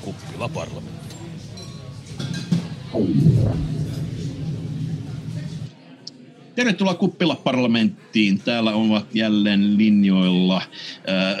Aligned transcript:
Kuppila 0.00 0.48
parlamentti. 0.48 1.00
Tervetuloa 6.54 6.94
Kuppila 6.94 7.34
parlamenttiin. 7.34 8.38
Täällä 8.38 8.72
ovat 8.72 9.14
jälleen 9.14 9.78
linjoilla 9.78 10.56
äh, 10.56 11.36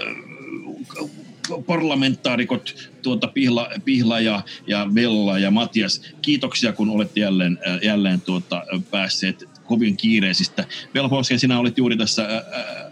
parlamentaarikot 1.66 2.90
tuota 3.02 3.26
Pihla, 3.26 3.70
Pihla 3.84 4.20
ja, 4.20 4.42
ja 4.66 4.88
Vella 4.94 5.38
ja 5.38 5.50
Matias. 5.50 6.02
Kiitoksia, 6.22 6.72
kun 6.72 6.90
olette 6.90 7.20
jälleen, 7.20 7.58
äh, 7.68 7.78
jälleen 7.82 8.20
tuota, 8.20 8.64
päässeet 8.90 9.44
kovin 9.64 9.96
kiireisistä. 9.96 10.64
Velhoske, 10.94 11.38
sinä 11.38 11.58
olet 11.58 11.78
juuri 11.78 11.96
tässä 11.96 12.22
ää, 12.22 12.89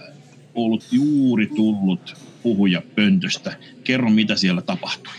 ollut 0.64 0.84
juuri 0.90 1.46
tullut 1.46 2.16
puhuja 2.43 2.82
pöntöstä. 2.94 3.57
Kerro, 3.85 4.11
mitä 4.11 4.36
siellä 4.36 4.62
tapahtui. 4.62 5.12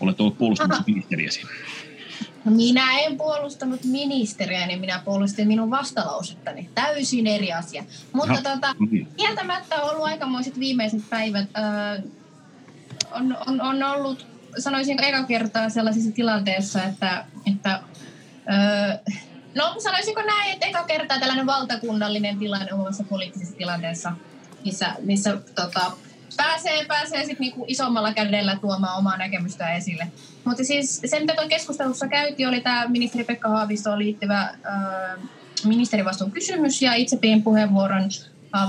Olet 0.00 0.20
ollut 0.20 0.38
puolustamassa 0.38 0.84
ministeriäsi. 0.86 1.42
No 2.44 2.52
minä 2.52 2.98
en 2.98 3.16
puolustanut 3.16 3.84
ministeriä, 3.84 4.66
niin 4.66 4.80
minä 4.80 5.02
puolustin 5.04 5.48
minun 5.48 5.70
vastalausettani. 5.70 6.70
Täysin 6.74 7.26
eri 7.26 7.52
asia. 7.52 7.84
Mutta 8.12 8.32
no, 8.32 8.40
tota, 8.42 8.74
niin. 8.90 9.08
kieltämättä 9.16 9.76
on 9.76 9.90
ollut 9.90 10.04
aikamoiset 10.04 10.58
viimeiset 10.58 11.00
päivät. 11.10 11.48
Öö, 11.58 12.02
on, 13.12 13.36
on, 13.46 13.60
on 13.60 13.82
ollut, 13.82 14.26
sanoisin 14.58 15.04
eka 15.04 15.22
kertaa 15.22 15.68
sellaisessa 15.68 16.12
tilanteessa, 16.12 16.84
että, 16.84 17.24
että 17.46 17.80
öö, 18.52 19.14
No 19.54 19.74
sanoisinko 19.78 20.22
näin, 20.22 20.52
että 20.52 20.66
eka 20.66 20.84
kertaa 20.84 21.18
tällainen 21.18 21.46
valtakunnallinen 21.46 22.38
tilanne 22.38 22.72
omassa 22.72 23.04
poliittisessa 23.04 23.56
tilanteessa, 23.56 24.12
missä, 24.68 24.94
missä 25.02 25.36
tota, 25.54 25.92
pääsee, 26.36 26.84
pääsee 26.84 27.24
sit 27.24 27.38
niinku 27.38 27.64
isommalla 27.68 28.14
kädellä 28.14 28.56
tuomaan 28.60 28.98
omaa 28.98 29.16
näkemystä 29.16 29.74
esille. 29.74 30.12
Mutta 30.44 30.64
siis 30.64 31.00
se, 31.04 31.20
mitä 31.20 31.34
tuon 31.34 31.48
keskustelussa 31.48 32.08
käytiin, 32.08 32.48
oli 32.48 32.60
tämä 32.60 32.88
ministeri 32.88 33.24
Pekka 33.24 33.48
Haavistoon 33.48 33.98
liittyvä 33.98 34.40
äh, 34.40 34.54
ministerivastuun 35.64 36.30
kysymys, 36.30 36.82
ja 36.82 36.94
itse 36.94 37.16
pidin 37.16 37.42
puheenvuoron 37.42 38.08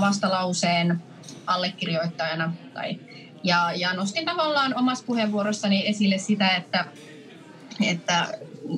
vastalauseen 0.00 1.02
allekirjoittajana. 1.46 2.52
Tai, 2.74 2.98
ja, 3.44 3.72
ja 3.76 3.92
nostin 3.92 4.24
tavallaan 4.24 4.78
omassa 4.78 5.04
puheenvuorossani 5.06 5.88
esille 5.88 6.18
sitä, 6.18 6.48
että, 6.50 6.84
että 7.86 8.26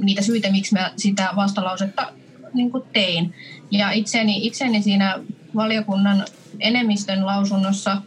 niitä 0.01 0.23
syitä, 0.23 0.51
miksi 0.51 0.75
mä 0.75 0.93
sitä 0.97 1.29
vastalausetta 1.37 2.13
niin 2.55 2.71
tein. 2.93 3.35
Ja 3.71 3.91
itseni, 3.91 4.47
itseni 4.47 4.83
siinä 4.83 5.19
valiokunnan 5.55 6.25
enemmistön 6.61 7.27
lausunnossa 7.27 8.03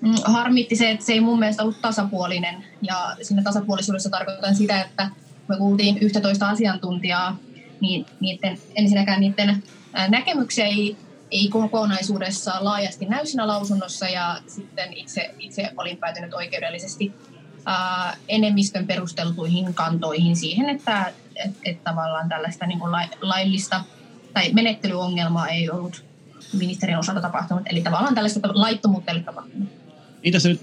mm, 0.00 0.14
harmitti 0.24 0.76
se, 0.76 0.90
että 0.90 1.06
se 1.06 1.12
ei 1.12 1.20
mun 1.20 1.38
mielestä 1.38 1.62
ollut 1.62 1.80
tasapuolinen. 1.82 2.64
Ja 2.82 3.16
siinä 3.22 3.42
tasapuolisuudessa 3.42 4.10
tarkoitan 4.10 4.54
sitä, 4.54 4.80
että 4.80 5.10
me 5.48 5.56
kuultiin 5.56 5.98
11 6.00 6.48
asiantuntijaa, 6.48 7.36
niin 7.80 8.06
niiden, 8.20 8.58
ensinnäkään 8.74 9.20
niiden 9.20 9.62
näkemyksiä 10.08 10.66
ei, 10.66 10.96
ei 11.30 11.48
kokonaisuudessaan 11.48 12.64
laajasti 12.64 13.06
näy 13.06 13.26
siinä 13.26 13.46
lausunnossa 13.46 14.08
ja 14.08 14.38
sitten 14.46 14.92
itse, 14.92 15.34
itse 15.38 15.70
olin 15.76 15.96
päätynyt 15.96 16.34
oikeudellisesti 16.34 17.14
enemmistön 18.28 18.86
perusteltuihin 18.86 19.74
kantoihin 19.74 20.36
siihen, 20.36 20.68
että 20.68 21.12
et, 21.36 21.50
et 21.64 21.84
tavallaan 21.84 22.28
tällaista 22.28 22.66
niin 22.66 22.78
kuin 22.78 22.92
laillista 23.20 23.84
tai 24.34 24.52
menettelyongelmaa 24.52 25.48
ei 25.48 25.70
ollut 25.70 26.04
ministerin 26.52 26.98
osalta 26.98 27.20
tapahtunut. 27.20 27.62
Eli 27.70 27.80
tavallaan 27.80 28.14
tällaista 28.14 28.40
laittomuutta 28.52 29.12
ei 29.12 29.20
tapahtunut. 29.20 29.68
Niin 30.22 30.32
tässä 30.32 30.48
nyt 30.48 30.60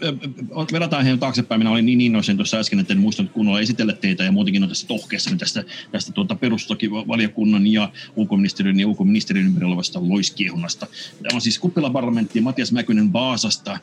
verrataan 0.71 1.03
hieman 1.03 1.19
taaksepäin. 1.19 1.59
Minä 1.59 1.71
olin 1.71 1.85
niin 1.85 2.01
innoissani 2.01 2.37
tuossa 2.37 2.57
äsken, 2.57 2.79
että 2.79 2.93
en 2.93 2.99
muistanut 2.99 3.31
kunnolla 3.31 3.59
esitellä 3.59 3.93
teitä 3.93 4.23
ja 4.23 4.31
muutenkin 4.31 4.63
on 4.63 4.69
tässä 4.69 4.87
tohkeessa 4.87 5.35
tästä, 5.37 5.63
tästä 5.91 6.11
tuota 6.11 6.35
perustuslakivaliokunnan 6.35 7.67
ja 7.67 7.91
ulkoministeriön 8.15 8.79
ja 8.79 8.87
ulkoministeriön 8.87 9.45
ympärillä 9.45 9.69
olevasta 9.69 9.99
loiskiehunnasta. 10.01 10.87
Tämä 11.23 11.35
on 11.35 11.41
siis 11.41 11.59
Kuppila 11.59 11.89
parlamentti 11.89 12.41
Matias 12.41 12.71
Mäkynen 12.71 13.13
Vaasasta, 13.13 13.79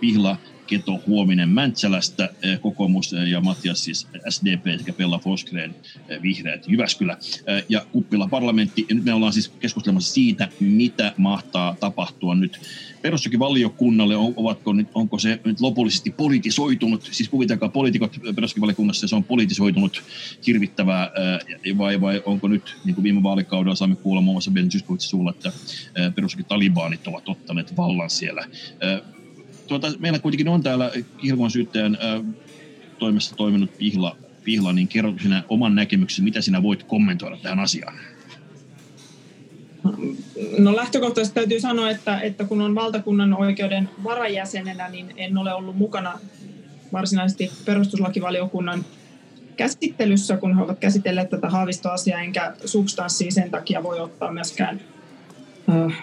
Pihla 0.00 0.36
Keto 0.66 1.00
Huominen 1.06 1.48
Mäntsälästä, 1.48 2.30
kokoomus 2.60 3.14
ja 3.30 3.40
Matias 3.40 3.84
siis 3.84 4.06
SDP 4.28 4.78
sekä 4.78 4.92
Pella 4.92 5.18
Foskreen 5.18 5.74
vihreät 6.22 6.68
Jyväskylä. 6.68 7.16
Ja 7.68 7.86
Kuppila 7.92 8.28
parlamentti. 8.28 8.86
Ja 8.88 8.94
nyt 8.94 9.04
me 9.04 9.14
ollaan 9.14 9.32
siis 9.32 9.48
keskustelemassa 9.48 10.14
siitä, 10.14 10.48
mitä 10.60 11.12
mahtaa 11.16 11.76
tapahtua 11.80 12.34
nyt. 12.34 12.60
Perustuslakivaliokunnalle, 13.02 14.16
on, 14.16 14.32
ovatko 14.36 14.72
nyt, 14.72 14.88
onko 14.94 15.18
se 15.18 15.40
nyt 15.44 15.60
lopullisesti 15.60 16.10
politisoitunut, 16.10 17.08
siis 17.12 17.28
kuvitelkaa 17.28 17.68
poliitikot 17.68 18.12
perustuslakivaliokunnassa, 18.12 19.08
se 19.08 19.16
on 19.16 19.24
politisoitunut 19.24 20.02
hirvittävää, 20.46 21.10
vai, 21.78 22.00
vai 22.00 22.22
onko 22.26 22.48
nyt, 22.48 22.76
niin 22.84 22.94
kuin 22.94 23.02
viime 23.02 23.22
vaalikaudella 23.22 23.74
saamme 23.74 23.96
kuulla 23.96 24.20
muun 24.20 24.34
muassa 24.34 24.50
Ben 24.50 24.68
suulla, 24.98 25.30
että 25.30 25.52
perustuslakitalibaanit 26.14 27.06
ovat 27.06 27.28
ottaneet 27.28 27.76
vallan 27.76 28.10
siellä 28.10 28.46
tuota, 29.66 29.92
meillä 29.98 30.18
kuitenkin 30.18 30.48
on 30.48 30.62
täällä 30.62 30.92
Kilkon 31.18 31.50
syyttäjän 31.50 31.98
äh, 32.02 32.34
toimessa 32.98 33.36
toiminut 33.36 33.78
Pihla, 33.78 34.16
Pihla, 34.44 34.72
niin 34.72 34.88
kerro 34.88 35.14
sinä 35.22 35.42
oman 35.48 35.74
näkemyksesi, 35.74 36.22
mitä 36.22 36.40
sinä 36.40 36.62
voit 36.62 36.82
kommentoida 36.82 37.36
tähän 37.42 37.60
asiaan? 37.60 37.94
No 40.58 40.76
lähtökohtaisesti 40.76 41.34
täytyy 41.34 41.60
sanoa, 41.60 41.90
että, 41.90 42.20
että 42.20 42.44
kun 42.44 42.60
on 42.60 42.74
valtakunnan 42.74 43.34
oikeuden 43.34 43.90
varajäsenenä, 44.04 44.88
niin 44.88 45.14
en 45.16 45.38
ole 45.38 45.54
ollut 45.54 45.76
mukana 45.76 46.18
varsinaisesti 46.92 47.50
perustuslakivaliokunnan 47.64 48.84
käsittelyssä, 49.56 50.36
kun 50.36 50.56
he 50.56 50.62
ovat 50.62 50.78
käsitelleet 50.78 51.30
tätä 51.30 51.48
haavistoasiaa, 51.50 52.20
enkä 52.20 52.54
substanssia 52.64 53.30
sen 53.30 53.50
takia 53.50 53.82
voi 53.82 54.00
ottaa 54.00 54.32
myöskään 54.32 54.80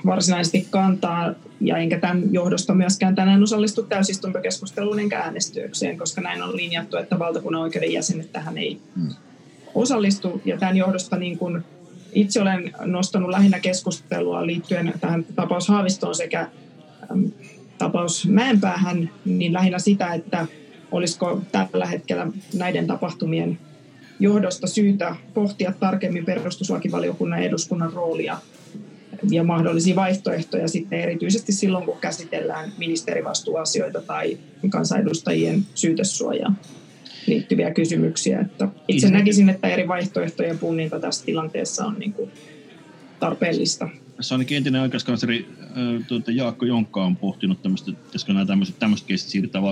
varsinaisesti 0.05 0.67
kantaa, 0.69 1.33
ja 1.61 1.77
enkä 1.77 1.99
tämän 1.99 2.33
johdosta 2.33 2.73
myöskään 2.73 3.15
tänään 3.15 3.43
osallistu 3.43 3.83
täysistuntokeskusteluun 3.83 4.99
enkä 4.99 5.19
äänestykseen, 5.19 5.97
koska 5.97 6.21
näin 6.21 6.43
on 6.43 6.57
linjattu, 6.57 6.97
että 6.97 7.19
valtakunnan 7.19 7.61
oikeuden 7.61 7.93
jäsenet 7.93 8.31
tähän 8.31 8.57
ei 8.57 8.81
hmm. 8.95 9.09
osallistu. 9.75 10.41
Ja 10.45 10.57
tämän 10.57 10.77
johdosta 10.77 11.17
niin 11.17 11.37
kun 11.37 11.63
itse 12.13 12.41
olen 12.41 12.73
nostanut 12.85 13.29
lähinnä 13.29 13.59
keskustelua 13.59 14.45
liittyen 14.45 14.93
tähän 15.01 15.25
tapaus 15.35 15.67
Haavistoon 15.67 16.15
sekä 16.15 16.47
tapaus 17.77 18.27
Mäenpäähän, 18.27 19.09
niin 19.25 19.53
lähinnä 19.53 19.79
sitä, 19.79 20.13
että 20.13 20.47
olisiko 20.91 21.41
tällä 21.51 21.85
hetkellä 21.85 22.27
näiden 22.53 22.87
tapahtumien 22.87 23.59
johdosta 24.19 24.67
syytä 24.67 25.15
pohtia 25.33 25.73
tarkemmin 25.79 26.25
perustuslakivaliokunnan 26.25 27.39
ja 27.39 27.45
eduskunnan 27.45 27.93
roolia 27.93 28.37
ja 29.29 29.43
mahdollisia 29.43 29.95
vaihtoehtoja 29.95 30.67
sitten 30.67 30.99
erityisesti 30.99 31.51
silloin, 31.51 31.85
kun 31.85 31.97
käsitellään 32.01 32.73
ministerivastuuasioita 32.77 34.01
tai 34.01 34.37
kansanedustajien 34.69 35.65
syytesuojaa 35.75 36.53
liittyviä 37.27 37.73
kysymyksiä. 37.73 38.39
Että 38.39 38.67
itse 38.87 39.09
näkisin, 39.09 39.49
että 39.49 39.67
eri 39.67 39.87
vaihtoehtojen 39.87 40.57
punninta 40.57 40.99
tässä 40.99 41.25
tilanteessa 41.25 41.85
on 41.85 41.99
niin 41.99 42.13
kuin 42.13 42.31
tarpeellista. 43.19 43.89
Tässä 44.17 44.35
ainakin 44.35 44.57
entinen 44.57 44.81
oikeuskansleri 44.81 45.47
tuota, 46.07 46.31
Jaakko 46.31 46.65
Jonkka 46.65 47.05
on 47.05 47.15
pohtinut 47.15 47.61
tämmöistä, 47.61 47.91
että 47.91 48.33
nämä 48.33 48.45
tämmöiset, 48.45 48.79
tämmöiset 48.79 49.07
keisit 49.07 49.29
siirretään 49.29 49.63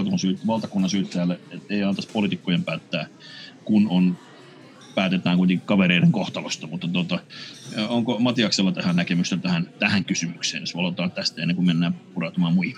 valtakunnan 0.47 0.89
syyttäjälle, 0.89 1.39
että 1.51 1.73
ei 1.73 1.83
antaisi 1.83 2.09
poliitikkojen 2.13 2.63
päättää, 2.63 3.07
kun 3.65 3.87
on 3.89 4.17
päätetään 4.99 5.37
kuitenkin 5.37 5.65
kavereiden 5.65 6.11
kohtalosta, 6.11 6.67
mutta 6.67 6.87
tota, 6.87 7.19
onko 7.89 8.19
Matiaksella 8.19 8.71
tähän 8.71 8.95
näkemystä 8.95 9.37
tähän, 9.37 9.69
tähän 9.79 10.05
kysymykseen, 10.05 10.63
jos 10.63 10.75
valotaan 10.75 11.11
tästä 11.11 11.41
ennen 11.41 11.55
kuin 11.55 11.65
mennään 11.65 11.93
purautumaan 12.13 12.53
muihin? 12.53 12.75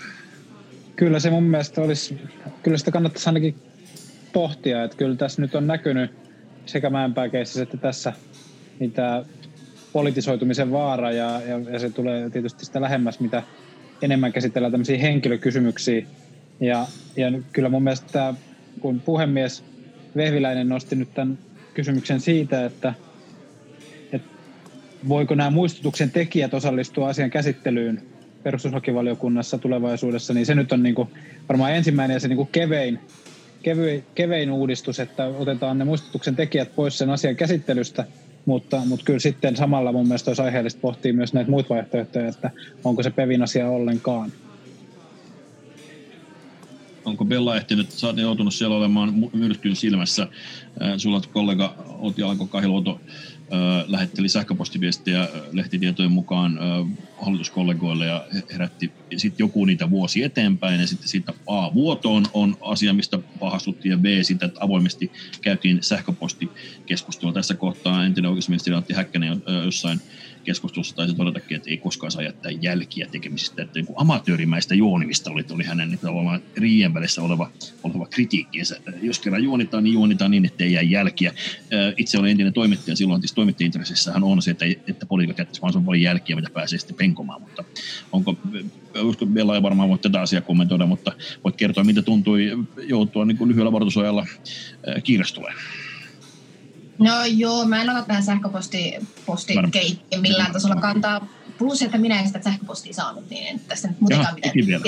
Kyllä 0.96 1.20
se 1.20 1.30
mun 1.30 1.42
mielestä 1.42 1.80
olisi, 1.80 2.20
kyllä 2.62 2.78
sitä 2.78 2.90
kannattaisi 2.90 3.28
ainakin 3.28 3.54
pohtia, 4.32 4.84
että 4.84 4.96
kyllä 4.96 5.16
tässä 5.16 5.42
nyt 5.42 5.54
on 5.54 5.66
näkynyt 5.66 6.10
sekä 6.66 6.90
Mäenpääkeissä 6.90 7.62
että 7.62 7.76
tässä 7.76 8.12
mitä 8.80 9.24
politisoitumisen 9.92 10.72
vaara 10.72 11.12
ja, 11.12 11.40
ja, 11.40 11.58
ja, 11.72 11.78
se 11.78 11.90
tulee 11.90 12.30
tietysti 12.30 12.64
sitä 12.64 12.80
lähemmäs, 12.80 13.20
mitä 13.20 13.42
enemmän 14.02 14.32
käsitellään 14.32 14.72
tämmöisiä 14.72 14.98
henkilökysymyksiä. 14.98 16.06
Ja, 16.60 16.86
ja 17.16 17.26
kyllä 17.52 17.68
mun 17.68 17.82
mielestä 17.82 18.34
kun 18.80 19.00
puhemies 19.00 19.64
Vehviläinen 20.16 20.68
nosti 20.68 20.96
nyt 20.96 21.14
tämän 21.14 21.38
kysymyksen 21.74 22.20
siitä, 22.20 22.64
että, 22.64 22.94
että 24.12 24.28
voiko 25.08 25.34
nämä 25.34 25.50
muistutuksen 25.50 26.10
tekijät 26.10 26.54
osallistua 26.54 27.08
asian 27.08 27.30
käsittelyyn 27.30 28.02
perustuslakivaliokunnassa 28.42 29.58
tulevaisuudessa, 29.58 30.34
niin 30.34 30.46
se 30.46 30.54
nyt 30.54 30.72
on 30.72 30.82
niin 30.82 30.94
kuin 30.94 31.08
varmaan 31.48 31.72
ensimmäinen 31.72 32.14
ja 32.14 32.20
se 32.20 32.28
niin 32.28 32.36
kuin 32.36 32.48
kevein, 32.52 32.98
kevein, 33.62 34.04
kevein 34.14 34.50
uudistus, 34.50 35.00
että 35.00 35.26
otetaan 35.26 35.78
ne 35.78 35.84
muistutuksen 35.84 36.36
tekijät 36.36 36.74
pois 36.74 36.98
sen 36.98 37.10
asian 37.10 37.36
käsittelystä, 37.36 38.04
mutta, 38.46 38.82
mutta 38.86 39.04
kyllä 39.04 39.18
sitten 39.18 39.56
samalla 39.56 39.92
mun 39.92 40.08
mielestä 40.08 40.30
olisi 40.30 40.42
aiheellista 40.42 40.80
pohtia 40.80 41.14
myös 41.14 41.32
näitä 41.32 41.50
muita 41.50 41.74
vaihtoehtoja, 41.74 42.28
että 42.28 42.50
onko 42.84 43.02
se 43.02 43.10
Pevin 43.10 43.42
asia 43.42 43.68
ollenkaan. 43.68 44.32
Onko 47.04 47.24
Bella 47.24 47.56
ehtinyt, 47.56 47.90
sä 47.90 48.06
oot 48.06 48.18
joutunut 48.18 48.54
siellä 48.54 48.76
olemaan 48.76 49.14
myrskyn 49.32 49.76
silmässä. 49.76 50.28
Sulla 50.96 51.20
kollega 51.32 51.74
Oti 51.98 52.22
Alanko 52.22 52.46
Kahiluoto 52.46 53.00
lähetteli 53.86 54.28
sähköpostiviestejä 54.28 55.28
lehtitietojen 55.52 56.12
mukaan 56.12 56.58
hallituskollegoille 57.22 58.06
ja 58.06 58.24
herätti 58.52 58.92
sitten 59.16 59.44
joku 59.44 59.64
niitä 59.64 59.90
vuosi 59.90 60.22
eteenpäin 60.22 60.80
ja 60.80 60.86
sitten 60.86 61.08
siitä 61.08 61.32
A, 61.46 61.74
vuotoon 61.74 62.24
on 62.32 62.56
asia, 62.60 62.92
mistä 62.92 63.18
pahastuttiin 63.40 63.90
ja 63.90 63.98
B, 63.98 64.04
sitä, 64.22 64.46
että 64.46 64.60
avoimesti 64.62 65.12
käytiin 65.40 65.78
sähköpostikeskustelua. 65.82 67.32
Tässä 67.32 67.54
kohtaa 67.54 68.04
entinen 68.04 68.28
oikeusministeri 68.30 68.76
Antti 68.76 68.94
Häkkänen 68.94 69.42
jossain 69.64 70.00
keskustelussa 70.44 70.96
taisi 70.96 71.14
todetakin, 71.14 71.56
että 71.56 71.70
ei 71.70 71.76
koskaan 71.76 72.12
saa 72.12 72.22
jättää 72.22 72.52
jälkiä 72.60 73.06
tekemisistä, 73.06 73.62
että 73.62 73.78
niin 73.78 73.86
amatöörimäistä 73.96 74.74
juonimista 74.74 75.30
oli, 75.30 75.44
oli 75.50 75.64
hänen 75.64 75.88
niin 75.88 75.98
tavallaan 75.98 76.42
riien 76.56 76.94
välissä 76.94 77.22
oleva, 77.22 77.50
oleva 77.82 78.06
kritiikkinsä. 78.06 78.80
Jos 79.02 79.18
kerran 79.18 79.44
juonitaan, 79.44 79.84
niin 79.84 79.94
juonitaan 79.94 80.30
niin, 80.30 80.44
ettei 80.44 80.72
jää 80.72 80.82
jälkiä. 80.82 81.34
Itse 81.96 82.18
olen 82.18 82.30
entinen 82.30 82.52
toimittaja, 82.52 82.96
silloin 82.96 83.22
siis 83.22 83.32
toimittajaintressissähän 83.32 84.24
on 84.24 84.42
se, 84.42 84.50
että, 84.50 84.64
että 84.88 85.06
poliitikot 85.06 85.38
jättäisi 85.38 85.62
vaan 85.62 85.84
paljon 85.84 86.02
jälkiä, 86.02 86.36
mitä 86.36 86.50
pääsee 86.50 86.78
sitten 86.78 86.96
penkomaan, 86.96 87.42
mutta 87.42 87.64
onko, 88.12 88.36
usko, 89.02 89.26
Bella 89.26 89.54
ei 89.54 89.62
varmaan 89.62 89.88
voi 89.88 89.98
tätä 89.98 90.20
asiaa 90.20 90.42
kommentoida, 90.42 90.86
mutta 90.86 91.12
voit 91.44 91.56
kertoa, 91.56 91.84
mitä 91.84 92.02
tuntui 92.02 92.58
joutua 92.86 93.24
niin 93.24 93.36
kuin 93.36 93.48
lyhyellä 93.48 93.72
varoitusajalla 93.72 94.26
kiirestuleen. 95.04 95.56
No 96.98 97.24
joo, 97.24 97.64
mä 97.64 97.82
en 97.82 97.90
ota 97.90 98.02
tähän 98.02 98.22
sähköpostikeittiin 98.22 100.20
millään 100.20 100.52
tasolla 100.52 100.76
kantaa. 100.76 101.28
Plus, 101.58 101.82
että 101.82 101.98
minä 101.98 102.20
en 102.20 102.26
sitä 102.26 102.42
sähköpostia 102.42 102.92
saanut, 102.94 103.30
niin 103.30 103.46
en 103.46 103.60
tästä 103.60 103.88
nyt 103.88 104.00
muutenkaan 104.00 104.34
mitään. 104.34 104.82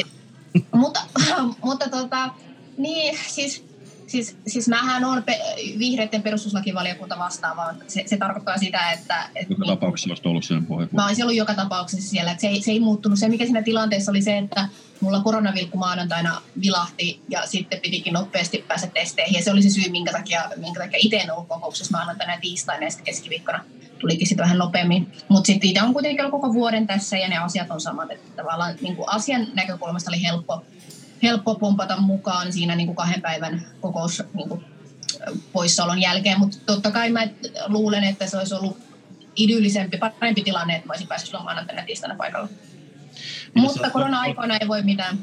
mutta, 0.73 1.01
mutta 1.65 1.89
tota, 1.89 2.31
niin, 2.79 3.19
siis 3.29 3.65
Siis, 4.07 4.37
siis 4.47 4.69
mähän 4.69 5.05
on 5.05 5.23
pe- 5.23 5.41
vihreiden 5.79 6.23
perustuslakivaliokunta 6.23 7.19
vastaava. 7.19 7.75
Se, 7.87 8.03
se 8.07 8.17
tarkoittaa 8.17 8.59
sitä, 8.59 8.91
että... 8.91 9.29
että 9.35 9.53
joka 9.53 9.65
niin, 9.65 9.75
tapauksessa 9.75 10.11
olisi 10.11 10.29
ollut 10.29 10.45
sen 10.45 10.67
pohja. 10.67 10.89
Mä 10.93 11.07
olisin 11.07 11.25
ollut 11.25 11.37
joka 11.37 11.55
tapauksessa 11.55 12.11
siellä. 12.11 12.31
Että 12.31 12.41
se, 12.41 12.49
ei, 12.49 12.63
se 12.63 12.71
ei 12.71 12.81
muuttunut. 12.81 13.19
Se, 13.19 13.29
mikä 13.29 13.45
siinä 13.45 13.63
tilanteessa 13.63 14.13
oli 14.13 14.23
se, 14.23 14.39
että 14.39 14.69
mulla 15.01 15.21
koronavilkku 15.21 15.79
maanantaina 15.79 16.43
vilahti 16.61 17.21
ja 17.29 17.47
sitten 17.47 17.81
pitikin 17.81 18.13
nopeasti 18.13 18.65
päästä 18.69 18.87
testeihin. 18.87 19.35
Ja 19.35 19.45
se 19.45 19.51
oli 19.51 19.63
se 19.63 19.71
syy, 19.71 19.91
minkä 19.91 20.13
takia, 20.13 20.51
minkä 20.57 20.81
takia 20.81 20.99
itse 21.03 21.17
en 21.17 21.33
ollut 21.33 21.49
kokouksessa 21.49 21.99
maanantaina 21.99 22.33
ja 22.33 22.41
tiistaina 22.41 22.85
ja 22.85 22.91
sitten 22.91 23.05
keskiviikkona 23.05 23.65
tulikin 23.99 24.27
sitten 24.27 24.45
vähän 24.45 24.59
nopeammin. 24.59 25.13
Mutta 25.29 25.47
sitten 25.47 25.71
itse 25.71 25.83
on 25.83 25.93
kuitenkin 25.93 26.25
ollut 26.25 26.41
koko 26.41 26.55
vuoden 26.55 26.87
tässä 26.87 27.17
ja 27.17 27.29
ne 27.29 27.39
asiat 27.39 27.71
on 27.71 27.81
samat. 27.81 28.11
Että 28.11 28.43
tavallaan 28.43 28.75
niin 28.81 28.97
kuin 28.97 29.09
asian 29.09 29.47
näkökulmasta 29.55 30.11
oli 30.11 30.23
helppo 30.23 30.65
helppo 31.25 31.55
pompata 31.55 31.97
mukaan 32.01 32.53
siinä 32.53 32.77
niin 32.77 32.87
kuin 32.87 32.97
kahden 32.97 33.23
päivän 33.23 33.67
kokous 33.81 34.23
niin 34.35 34.49
kuin 34.49 34.65
poissaolon 35.53 36.01
jälkeen, 36.01 36.39
mutta 36.39 36.57
totta 36.67 36.91
kai 36.91 37.11
mä 37.11 37.29
luulen, 37.67 38.05
että 38.05 38.27
se 38.27 38.39
olisi 38.39 38.55
ollut 38.55 38.79
idyllisempi, 39.37 39.99
parempi 39.99 40.43
tilanne, 40.43 40.75
että 40.75 40.87
mä 40.87 40.93
olisin 40.93 41.09
päässyt 41.09 41.33
lomaan 41.33 41.67
tänne 41.67 41.85
tiistaina 41.87 42.15
paikalla. 42.15 42.49
Mutta 43.55 43.91
korona-aikoina 43.91 44.57
ei 44.57 44.69
voi 44.69 44.83
mitään 44.83 45.19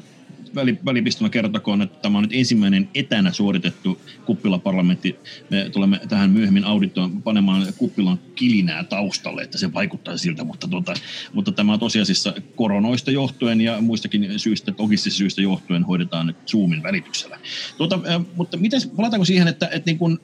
välipistona 0.86 1.30
kertokoon, 1.30 1.82
että 1.82 2.00
tämä 2.02 2.18
on 2.18 2.24
nyt 2.24 2.34
ensimmäinen 2.34 2.90
etänä 2.96 3.32
suoritettu 3.32 4.02
kuppilaparlamentti. 4.26 5.16
Me 5.50 5.70
tulemme 5.70 6.00
tähän 6.10 6.30
myöhemmin 6.30 6.64
auditoon 6.64 7.22
panemaan 7.22 7.68
kuppilan 7.78 8.20
kilinää 8.36 8.84
taustalle, 8.84 9.42
että 9.42 9.58
se 9.58 9.74
vaikuttaa 9.74 10.18
siltä, 10.18 10.44
mutta, 10.44 10.68
tuota, 10.68 10.94
mutta 11.34 11.52
tämä 11.52 11.78
tosiasiassa 11.78 12.34
koronoista 12.56 13.12
johtuen 13.12 13.62
ja 13.62 13.82
muistakin 13.82 14.40
syistä, 14.40 14.74
logistisista 14.78 15.18
syistä 15.18 15.42
johtuen 15.42 15.84
hoidetaan 15.84 16.28
nyt 16.28 16.38
Zoomin 16.48 16.84
välityksellä. 16.84 17.40
Tuota, 17.78 18.00
mutta 18.36 18.58
miten, 18.58 18.82
palataanko 18.96 19.26
siihen, 19.26 19.48
että, 19.48 19.66
että 19.72 19.92
niin 19.92 19.98
kun 19.98 20.20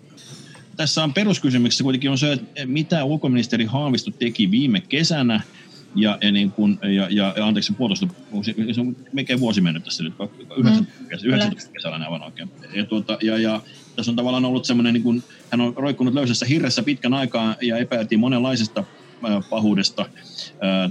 tässä 0.77 1.03
on 1.03 1.13
peruskysymyksessä 1.13 1.83
kuitenkin 1.83 2.11
on 2.11 2.17
se, 2.17 2.33
että 2.33 2.65
mitä 2.65 3.03
ulkoministeri 3.03 3.65
Haavisto 3.65 4.11
teki 4.11 4.51
viime 4.51 4.81
kesänä– 4.81 5.41
ja, 5.97 6.17
ja, 6.21 6.31
niin 6.31 6.51
kun, 6.51 6.79
ja, 6.83 7.07
ja, 7.09 7.33
ja 7.37 7.47
anteeksi 7.47 7.73
puolitoista, 7.73 8.07
se 8.71 8.81
on 8.81 8.95
melkein 9.13 9.39
vuosi 9.39 9.61
mennyt 9.61 9.83
tässä 9.83 10.03
nyt, 10.03 10.13
19, 10.57 10.83
mm. 10.83 10.87
19 11.09 11.71
kesällä 11.71 11.97
aivan 11.97 12.23
oikein. 12.23 12.51
Ja, 12.73 12.85
tuota, 12.85 13.17
ja, 13.21 13.37
ja 13.37 13.61
tässä 13.95 14.11
on 14.11 14.15
tavallaan 14.15 14.45
ollut 14.45 14.65
semmoinen, 14.65 14.93
niin 14.93 15.03
kun, 15.03 15.23
hän 15.51 15.61
on 15.61 15.73
roikkunut 15.75 16.13
löysässä 16.13 16.45
hirressä 16.45 16.83
pitkän 16.83 17.13
aikaa 17.13 17.55
ja 17.61 17.77
epäiltiin 17.77 18.19
monenlaisesta 18.19 18.83
pahuudesta, 19.49 20.05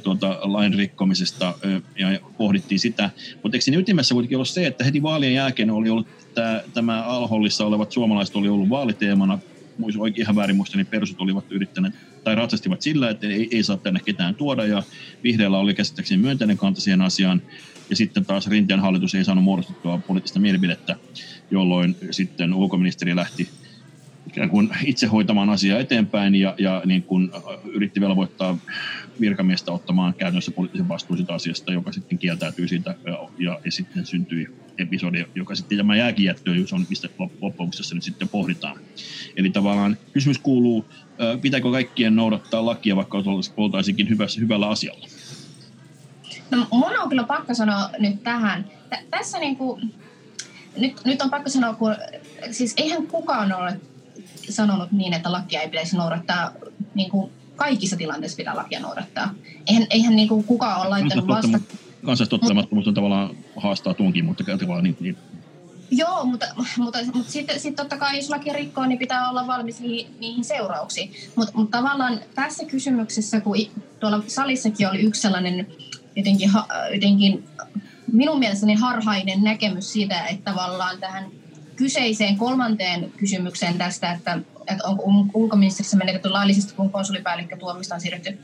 tuota, 0.03 0.39
lain 0.43 0.75
rikkomisesta 0.75 1.55
ja 1.99 2.21
pohdittiin 2.39 2.79
sitä. 2.79 3.11
Mutta 3.43 3.57
eikö 3.57 3.65
siinä 3.65 3.79
ytimessä 3.79 4.15
kuitenkin 4.15 4.37
ollut 4.37 4.49
se, 4.49 4.67
että 4.67 4.85
heti 4.85 5.03
vaalien 5.03 5.35
jälkeen 5.35 5.71
oli 5.71 5.91
ollut 5.91 6.07
tämä, 6.35 6.63
tämä 6.75 7.03
alhollissa 7.03 7.67
olevat 7.67 7.93
suomalaiset 7.93 8.37
oli 8.37 8.49
ollut 8.49 8.71
vaaliteemana, 8.71 9.39
muista 9.79 10.03
oikein 10.03 10.23
ihan 10.25 10.37
väärin 10.37 10.57
muista, 10.57 10.77
niin 10.77 10.87
persut 10.87 11.21
olivat 11.21 11.53
yrittäneet 11.53 11.95
tai 12.25 12.35
ratsastivat 12.35 12.83
sillä, 12.83 13.11
että 13.11 13.27
ei, 13.27 13.49
ei 13.51 13.63
saa 13.63 13.77
tänne 13.77 14.01
ketään 14.05 14.35
tuoda. 14.35 14.67
Ja 14.67 14.83
vihreällä 15.25 15.59
oli 15.59 15.75
käsittääkseni 15.75 16.23
myönteinen 16.23 16.57
kanta 16.57 16.81
siihen 16.81 17.01
asiaan. 17.01 17.43
Ja 17.91 17.97
sitten 17.97 18.27
taas 18.27 18.47
Rinteen 18.47 18.81
hallitus 18.81 19.15
ei 19.15 19.25
saanut 19.25 19.45
muodostettua 19.45 19.99
poliittista 19.99 20.41
mielipidettä, 20.41 20.97
jolloin 21.51 21.97
sitten 22.11 22.55
ulkoministeri 22.55 23.17
lähti 23.17 23.49
ikään 24.27 24.51
kuin 24.51 24.71
itse 24.85 25.07
hoitamaan 25.07 25.51
asiaa 25.51 25.79
eteenpäin 25.79 26.35
ja, 26.35 26.55
ja 26.59 26.83
niin 26.85 27.03
kuin 27.03 27.31
yritti 27.65 28.01
velvoittaa 28.01 28.59
virkamiestä 29.21 29.73
ottamaan 29.73 30.15
käytännössä 30.15 30.51
poliittisen 30.51 30.89
vastuun 30.89 31.17
siitä 31.17 31.35
asiasta, 31.35 31.73
joka 31.73 31.93
sitten 31.93 32.19
kieltäytyi 32.19 32.69
siitä 32.69 32.95
ja, 33.05 33.29
ja, 33.39 33.61
ja 33.65 33.73
sitten 33.73 34.07
syntyi 34.07 34.49
episodi, 34.79 35.27
joka 35.35 35.55
sitten 35.55 35.79
tämä 35.79 35.97
jääkin 35.97 36.25
jättöön, 36.25 36.67
on 36.73 36.87
mistä 36.89 37.09
loppujen 37.41 37.71
nyt 37.95 38.03
sitten 38.03 38.29
pohditaan. 38.29 38.79
Eli 39.37 39.51
tavallaan 39.51 39.97
kysymys 40.13 40.39
kuuluu, 40.39 40.85
pitääkö 41.43 41.71
kaikkien 41.71 42.17
noudattaa 42.17 42.67
lakia, 42.67 42.97
vaikka 42.97 43.23
oltaisikin 43.57 44.09
hyvässä, 44.09 44.41
hyvällä 44.41 44.69
asialla? 44.69 45.07
No, 46.51 46.67
mun 46.71 46.99
on 46.99 47.09
kyllä 47.09 47.25
pakko 47.25 47.55
sanoa 47.55 47.91
nyt 47.99 48.23
tähän. 48.23 48.65
Tä, 48.91 48.99
tässä 49.11 49.39
niinku, 49.39 49.81
nyt, 50.77 51.05
nyt 51.05 51.23
on 51.23 51.31
pakko 51.31 51.51
sanoa, 51.51 51.75
kun 51.75 51.97
siis 52.51 52.75
eihän 52.77 53.07
kukaan 53.07 53.53
ole 53.53 53.81
sanonut 54.49 54.93
niin, 54.93 55.13
että 55.13 55.33
lakia 55.33 55.61
ei 55.61 55.69
pitäisi 55.69 55.97
noudattaa 55.97 56.53
niin 56.95 57.11
kuin 57.11 57.33
kaikissa 57.57 57.97
tilanteissa 57.97 58.37
pitää 58.37 58.57
lakia 58.57 58.81
noudattaa. 58.81 59.35
Eihän, 59.67 59.87
eihän 59.91 60.17
niin 60.17 60.29
kuin 60.29 60.45
kukaan 60.45 60.81
ole 60.81 60.89
laittanut 60.89 61.29
vasta... 61.29 61.61
Kansallistottelemattomuus 62.05 62.89
on 62.89 62.95
tavallaan 62.95 63.37
haastaa 63.57 63.95
tuonkin, 63.95 64.25
mutta 64.25 64.45
tavallaan 64.45 64.85
niin, 64.85 64.97
niin 65.01 65.17
Joo, 65.91 66.25
mutta, 66.25 66.47
mutta, 66.77 66.99
mutta 67.15 67.33
sitten 67.33 67.61
sit 67.61 67.77
totta 67.77 67.99
kai 67.99 68.17
jos 68.17 68.31
laki 68.31 68.53
rikkoo, 68.53 68.87
niin 68.87 68.99
pitää 68.99 69.31
olla 69.31 69.47
valmis 69.47 69.81
niihin, 69.81 70.15
niihin 70.21 70.45
seurauksiin. 70.45 71.13
Mutta 71.37 71.53
mut 71.55 71.71
tavallaan 71.71 72.21
tässä 72.35 72.65
kysymyksessä, 72.65 73.41
kun 73.41 73.57
tuolla 74.01 74.23
salissakin 74.27 74.89
oli 74.89 75.01
yksi 75.01 75.21
sellainen 75.21 75.67
jotenkin, 76.17 76.51
jotenkin 76.95 77.45
minun 78.13 78.39
mielestäni 78.39 78.75
harhainen 78.75 79.45
näkemys 79.45 79.93
siitä, 79.93 80.27
että 80.27 80.51
tavallaan 80.53 80.99
tähän 81.01 81.31
kyseiseen 81.77 82.37
kolmanteen 82.37 83.13
kysymykseen 83.17 83.79
tästä, 83.79 84.13
että, 84.13 84.39
että 84.67 84.85
onko 84.85 85.05
ulkoministerissä 85.35 85.97
menetetty 85.97 86.29
laillisesti, 86.29 86.75
kun 86.75 86.91
konsulipäällikkö 86.91 87.57
tuomista 87.57 87.95
on 87.95 88.01
siirrytty, 88.01 88.39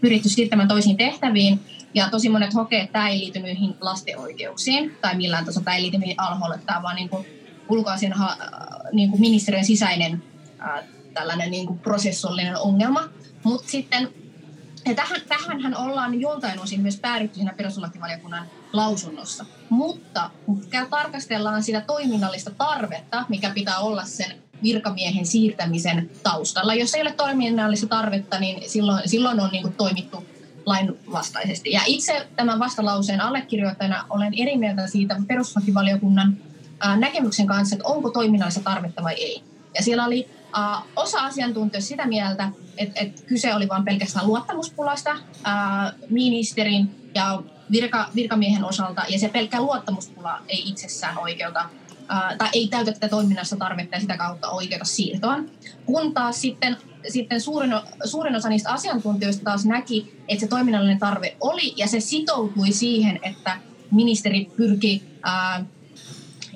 pyritty 0.00 0.28
siirtämään 0.28 0.68
toisiin 0.68 0.96
tehtäviin. 0.96 1.60
Ja 1.94 2.10
tosi 2.10 2.28
monet 2.28 2.54
hokee, 2.54 2.80
että 2.80 2.92
tämä 2.92 3.08
ei 3.08 3.18
liity 3.18 3.38
niihin 3.38 3.74
lasten 3.80 4.18
oikeuksiin 4.18 4.96
tai 5.00 5.16
millään 5.16 5.44
tasolla, 5.44 5.64
tämä 5.64 5.76
ei 5.76 5.82
liity 5.82 5.98
niihin 5.98 6.20
alhoille, 6.20 6.58
tämä 6.66 6.76
on 6.76 6.82
vaan 6.82 6.96
niin 6.96 7.08
kuin 7.08 7.26
ulkoasian 7.68 8.14
niin 8.92 9.10
kuin 9.10 9.20
ministeriön 9.20 9.64
sisäinen 9.64 10.22
ää, 10.58 10.82
tällainen 11.14 11.50
niin 11.50 11.66
kuin 11.66 11.78
prosessuaalinen 11.78 12.56
ongelma. 12.56 13.08
Mutta 13.44 13.70
sitten 13.70 14.08
ja 14.86 14.94
tähän, 14.94 15.20
tähänhän 15.28 15.76
ollaan 15.76 16.20
joltain 16.20 16.60
osin 16.60 16.80
myös 16.80 17.00
päädytty 17.00 17.34
siinä 17.34 17.54
perustuslakivaliokunnan 17.56 18.46
lausunnossa. 18.72 19.44
Mutta 19.68 20.30
kun 20.46 20.62
tarkastellaan 20.90 21.62
sitä 21.62 21.80
toiminnallista 21.80 22.50
tarvetta, 22.50 23.24
mikä 23.28 23.50
pitää 23.50 23.78
olla 23.78 24.04
sen 24.04 24.36
virkamiehen 24.62 25.26
siirtämisen 25.26 26.10
taustalla. 26.22 26.74
Jos 26.74 26.94
ei 26.94 27.02
ole 27.02 27.12
toiminnallista 27.12 27.86
tarvetta, 27.86 28.40
niin 28.40 28.70
silloin, 28.70 29.08
silloin 29.08 29.40
on 29.40 29.50
niin 29.52 29.62
kuin 29.62 29.74
toimittu 29.74 30.24
lainvastaisesti. 30.66 31.70
Ja 31.70 31.80
itse 31.86 32.28
tämän 32.36 32.58
vastalauseen 32.58 33.20
allekirjoittajana 33.20 34.04
olen 34.10 34.34
eri 34.34 34.56
mieltä 34.56 34.86
siitä 34.86 35.16
perustuslakivaliokunnan 35.26 36.36
näkemyksen 36.96 37.46
kanssa, 37.46 37.76
että 37.76 37.88
onko 37.88 38.10
toiminnallista 38.10 38.60
tarvetta 38.60 39.02
vai 39.02 39.14
ei. 39.14 39.42
Ja 39.74 39.82
siellä 39.82 40.04
oli 40.04 40.28
osa 40.96 41.18
asiantuntijoista 41.18 41.88
sitä 41.88 42.06
mieltä, 42.06 42.48
että, 42.78 43.00
että 43.00 43.22
kyse 43.22 43.54
oli 43.54 43.68
vain 43.68 43.84
pelkästään 43.84 44.26
luottamuspulasta 44.26 45.16
ministerin 46.10 47.10
ja 47.14 47.42
virka, 47.72 48.08
virkamiehen 48.14 48.64
osalta, 48.64 49.02
ja 49.08 49.18
se 49.18 49.28
pelkkä 49.28 49.60
luottamuspula 49.60 50.40
ei 50.48 50.68
itsessään 50.68 51.18
oikeuta 51.18 51.64
uh, 51.64 52.36
tai 52.38 52.48
ei 52.52 52.68
täytä 52.68 52.92
tätä 52.92 53.08
toiminnassa 53.08 53.56
tarvetta 53.56 53.96
ja 53.96 54.00
sitä 54.00 54.16
kautta 54.16 54.48
oikeuta 54.48 54.84
siirtoon. 54.84 55.50
Kun 55.86 56.14
taas 56.14 56.40
sitten, 56.40 56.76
sitten 57.08 57.40
suurin, 57.40 57.70
suurin 58.04 58.36
osa 58.36 58.48
niistä 58.48 58.70
asiantuntijoista 58.70 59.44
taas 59.44 59.64
näki, 59.64 60.18
että 60.28 60.40
se 60.40 60.48
toiminnallinen 60.48 60.98
tarve 60.98 61.36
oli, 61.40 61.74
ja 61.76 61.86
se 61.86 62.00
sitoutui 62.00 62.72
siihen, 62.72 63.20
että 63.22 63.56
ministeri 63.90 64.50
pyrki 64.56 65.02
uh, 65.26 65.66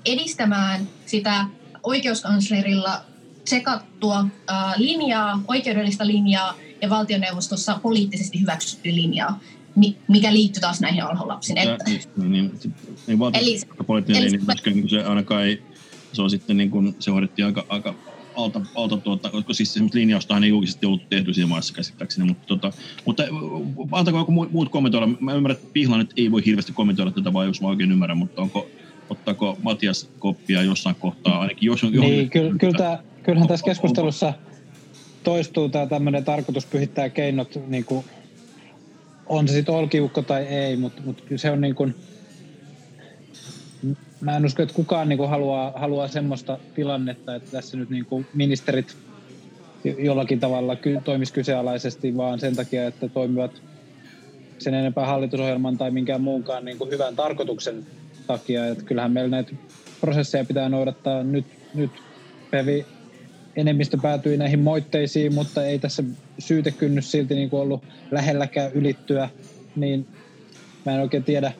edistämään 0.04 0.88
sitä 1.06 1.44
oikeuskanslerilla 1.82 3.00
tsekattua 3.44 4.26
ää, 4.46 4.72
linjaa, 4.76 5.40
oikeudellista 5.48 6.06
linjaa 6.06 6.54
ja 6.82 6.90
valtioneuvostossa 6.90 7.78
poliittisesti 7.82 8.40
hyväksytty 8.40 8.94
linjaa, 8.94 9.40
mikä 10.08 10.32
liittyy 10.32 10.60
taas 10.60 10.80
näihin 10.80 11.04
alholapsiin. 11.04 11.58
Että... 11.58 11.84
Niin, 11.86 12.02
niin, 12.16 12.52
niin 13.06 13.18
eli, 13.34 13.60
poliittinen 13.86 14.22
eli, 14.22 14.30
linja, 14.30 14.46
koska 14.46 14.70
niin 14.70 14.88
se 14.88 15.02
ainakaan 15.02 15.44
ei, 15.44 15.62
se 16.12 16.22
on 16.22 16.30
sitten 16.30 16.56
niin 16.56 16.70
kuin, 16.70 16.96
se 16.98 17.10
hoidettiin 17.10 17.46
aika, 17.46 17.66
aika 17.68 17.94
alta, 18.36 18.60
alta 18.74 18.96
tuota, 18.96 19.30
koska 19.30 19.54
siis 19.54 19.74
semmoista 19.74 19.98
linjausta 19.98 20.38
ei 20.42 20.48
julkisesti 20.48 20.86
ollut 20.86 21.08
tehty 21.08 21.34
siinä 21.34 21.48
maassa 21.48 21.74
käsittääkseni, 21.74 22.28
mutta, 22.28 22.46
tota, 22.46 22.72
mutta 23.04 23.22
antako 23.92 24.18
joku 24.18 24.32
muut 24.32 24.68
kommentoida? 24.68 25.08
Mä 25.20 25.34
ymmärrän, 25.34 25.56
että 25.56 25.72
Pihlan 25.72 25.98
nyt 25.98 26.12
ei 26.16 26.30
voi 26.30 26.44
hirveästi 26.44 26.72
kommentoida 26.72 27.10
tätä, 27.10 27.32
vai 27.32 27.46
jos 27.46 27.60
mä 27.60 27.68
oikein 27.68 27.92
ymmärrän, 27.92 28.18
mutta 28.18 28.42
onko, 28.42 28.66
ottaako 29.10 29.58
Matias 29.62 30.10
koppia 30.18 30.62
jossain 30.62 30.96
kohtaa, 30.96 31.40
ainakin 31.40 31.66
jos 31.66 31.84
on... 31.84 31.92
Niin, 31.92 32.30
kyllä, 32.30 32.58
kyllä 32.58 32.78
tämä, 32.78 32.98
kyllähän 33.22 33.48
tässä 33.48 33.64
keskustelussa 33.64 34.32
toistuu 35.24 35.68
tämä 35.68 35.86
tämmöinen 35.86 36.24
tarkoitus 36.24 36.66
pyhittää 36.66 37.08
keinot, 37.08 37.60
niin 37.66 37.84
kuin, 37.84 38.04
on 39.26 39.48
se 39.48 39.54
sitten 39.54 39.74
olkiukko 39.74 40.22
tai 40.22 40.42
ei, 40.42 40.76
mutta, 40.76 41.02
mutta 41.04 41.22
se 41.36 41.50
on 41.50 41.60
niin 41.60 41.74
kuin, 41.74 41.94
mä 44.20 44.36
en 44.36 44.44
usko, 44.44 44.62
että 44.62 44.74
kukaan 44.74 45.08
niin 45.08 45.16
kuin 45.16 45.30
haluaa, 45.30 45.72
haluaa 45.76 46.08
semmoista 46.08 46.58
tilannetta, 46.74 47.34
että 47.34 47.50
tässä 47.50 47.76
nyt 47.76 47.90
niin 47.90 48.04
kuin 48.04 48.26
ministerit 48.34 48.96
jollakin 49.84 50.40
tavalla 50.40 50.76
ky- 50.76 51.00
toimisi 51.04 51.32
kyseenalaisesti, 51.32 52.16
vaan 52.16 52.40
sen 52.40 52.56
takia, 52.56 52.86
että 52.86 53.08
toimivat 53.08 53.62
sen 54.58 54.74
enempää 54.74 55.06
hallitusohjelman 55.06 55.78
tai 55.78 55.90
minkään 55.90 56.20
muunkaan 56.20 56.64
niin 56.64 56.78
kuin 56.78 56.90
hyvän 56.90 57.16
tarkoituksen 57.16 57.86
takia. 58.26 58.66
Että 58.66 58.84
kyllähän 58.84 59.12
meillä 59.12 59.30
näitä 59.30 59.52
prosesseja 60.00 60.44
pitää 60.44 60.68
noudattaa. 60.68 61.22
Nyt, 61.22 61.46
nyt 61.74 61.90
enemmistö 63.56 63.98
päätyi 64.02 64.36
näihin 64.36 64.60
moitteisiin, 64.60 65.34
mutta 65.34 65.66
ei 65.66 65.78
tässä 65.78 66.04
syytekynnys 66.38 67.10
silti 67.10 67.34
niin 67.34 67.50
kuin 67.50 67.60
ollut 67.60 67.84
lähelläkään 68.10 68.72
ylittyä, 68.72 69.28
niin 69.76 70.06
mä 70.86 70.92
en 70.92 71.00
oikein 71.00 71.24
tiedä, 71.24 71.52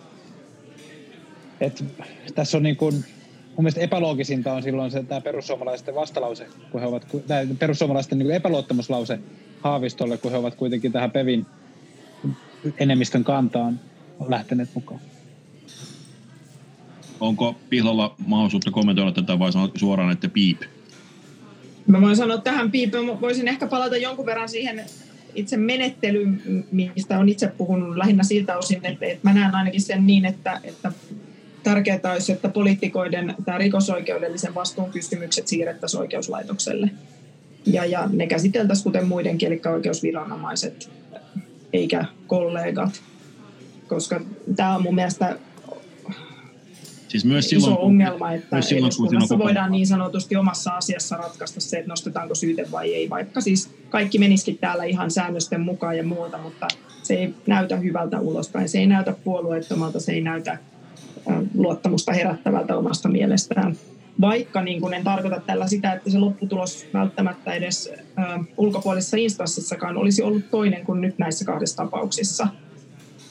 et 1.60 1.84
tässä 2.34 2.56
on 2.56 2.62
niin 2.62 2.76
kuin, 2.76 2.94
mun 2.94 3.04
mielestä 3.58 3.80
epäloogisinta 3.80 4.52
on 4.52 4.62
silloin 4.62 4.90
se 4.90 5.02
tämä 5.02 5.20
perussuomalaisten 5.20 5.94
vastalause, 5.94 6.46
kun 6.70 6.80
he 6.80 6.86
ovat, 6.86 7.06
tämä 7.26 7.40
perussuomalaisten 7.58 8.18
niin 8.18 8.30
epäluottamuslause 8.30 9.18
Haavistolle, 9.60 10.18
kun 10.18 10.30
he 10.30 10.36
ovat 10.36 10.54
kuitenkin 10.54 10.92
tähän 10.92 11.10
PEVin 11.10 11.46
enemmistön 12.78 13.24
kantaan 13.24 13.80
lähteneet 14.28 14.68
mukaan. 14.74 15.00
Onko 17.20 17.56
Pihlalla 17.70 18.14
mahdollisuutta 18.26 18.70
kommentoida 18.70 19.12
tätä 19.12 19.38
vai 19.38 19.50
suoraan, 19.74 20.12
että 20.12 20.28
piip? 20.28 20.62
Mä 21.86 22.00
voin 22.00 22.16
sanoa 22.16 22.38
tähän 22.38 22.70
piip, 22.70 22.92
voisin 23.20 23.48
ehkä 23.48 23.66
palata 23.66 23.96
jonkun 23.96 24.26
verran 24.26 24.48
siihen 24.48 24.84
itse 25.34 25.56
menettelyyn, 25.56 26.42
mistä 26.72 27.18
on 27.18 27.28
itse 27.28 27.48
puhunut 27.48 27.96
lähinnä 27.96 28.22
siltä 28.22 28.58
osin, 28.58 28.86
että, 28.86 29.06
että 29.06 29.20
mä 29.22 29.34
näen 29.34 29.54
ainakin 29.54 29.80
sen 29.80 30.06
niin, 30.06 30.24
että, 30.24 30.60
että 30.64 30.92
tärkeää 31.62 32.12
olisi, 32.12 32.32
että 32.32 32.48
poliitikoiden 32.48 33.34
tämä 33.44 33.58
rikosoikeudellisen 33.58 34.54
vastuun 34.54 34.90
kysymykset 34.90 35.48
siirrettäisiin 35.48 36.00
oikeuslaitokselle. 36.00 36.90
Ja, 37.66 37.84
ja 37.84 38.08
ne 38.12 38.26
käsiteltäisiin 38.26 38.84
kuten 38.84 39.08
muidenkin, 39.08 39.48
eli 39.48 39.60
oikeusviranomaiset 39.74 40.90
eikä 41.72 42.04
kollegat. 42.26 43.02
Koska 43.88 44.20
tämä 44.56 44.76
on 44.76 44.82
mun 44.82 44.94
mielestä 44.94 45.38
siis 47.14 47.24
myös 47.24 47.48
silloin, 47.48 47.72
iso 47.72 47.82
ongelma, 47.82 48.32
että 48.32 48.56
myös 48.56 48.68
silloin, 48.68 48.84
eduskunnassa 48.84 49.38
voidaan 49.38 49.72
niin 49.72 49.86
sanotusti 49.86 50.36
omassa 50.36 50.70
asiassa 50.70 51.16
ratkaista 51.16 51.60
se, 51.60 51.78
että 51.78 51.88
nostetaanko 51.88 52.34
syyte 52.34 52.70
vai 52.70 52.94
ei, 52.94 53.10
vaikka 53.10 53.40
siis 53.40 53.70
kaikki 53.88 54.18
menisikin 54.18 54.58
täällä 54.58 54.84
ihan 54.84 55.10
säännösten 55.10 55.60
mukaan 55.60 55.96
ja 55.96 56.04
muuta, 56.04 56.38
mutta 56.38 56.68
se 57.02 57.14
ei 57.14 57.34
näytä 57.46 57.76
hyvältä 57.76 58.20
ulospäin, 58.20 58.68
se 58.68 58.78
ei 58.78 58.86
näytä 58.86 59.14
puolueettomalta, 59.24 60.00
se 60.00 60.12
ei 60.12 60.20
näytä 60.20 60.58
luottamusta 61.54 62.12
herättävältä 62.12 62.76
omasta 62.76 63.08
mielestään. 63.08 63.76
Vaikka 64.20 64.62
niin 64.62 64.80
kuin 64.80 64.94
en 64.94 65.04
tarkoita 65.04 65.40
tällä 65.40 65.66
sitä, 65.66 65.92
että 65.92 66.10
se 66.10 66.18
lopputulos 66.18 66.86
välttämättä 66.94 67.52
edes 67.52 67.90
ä, 68.18 68.38
ulkopuolisessa 68.56 69.16
instanssissakaan 69.16 69.96
olisi 69.96 70.22
ollut 70.22 70.50
toinen 70.50 70.84
kuin 70.84 71.00
nyt 71.00 71.18
näissä 71.18 71.44
kahdessa 71.44 71.76
tapauksissa. 71.76 72.48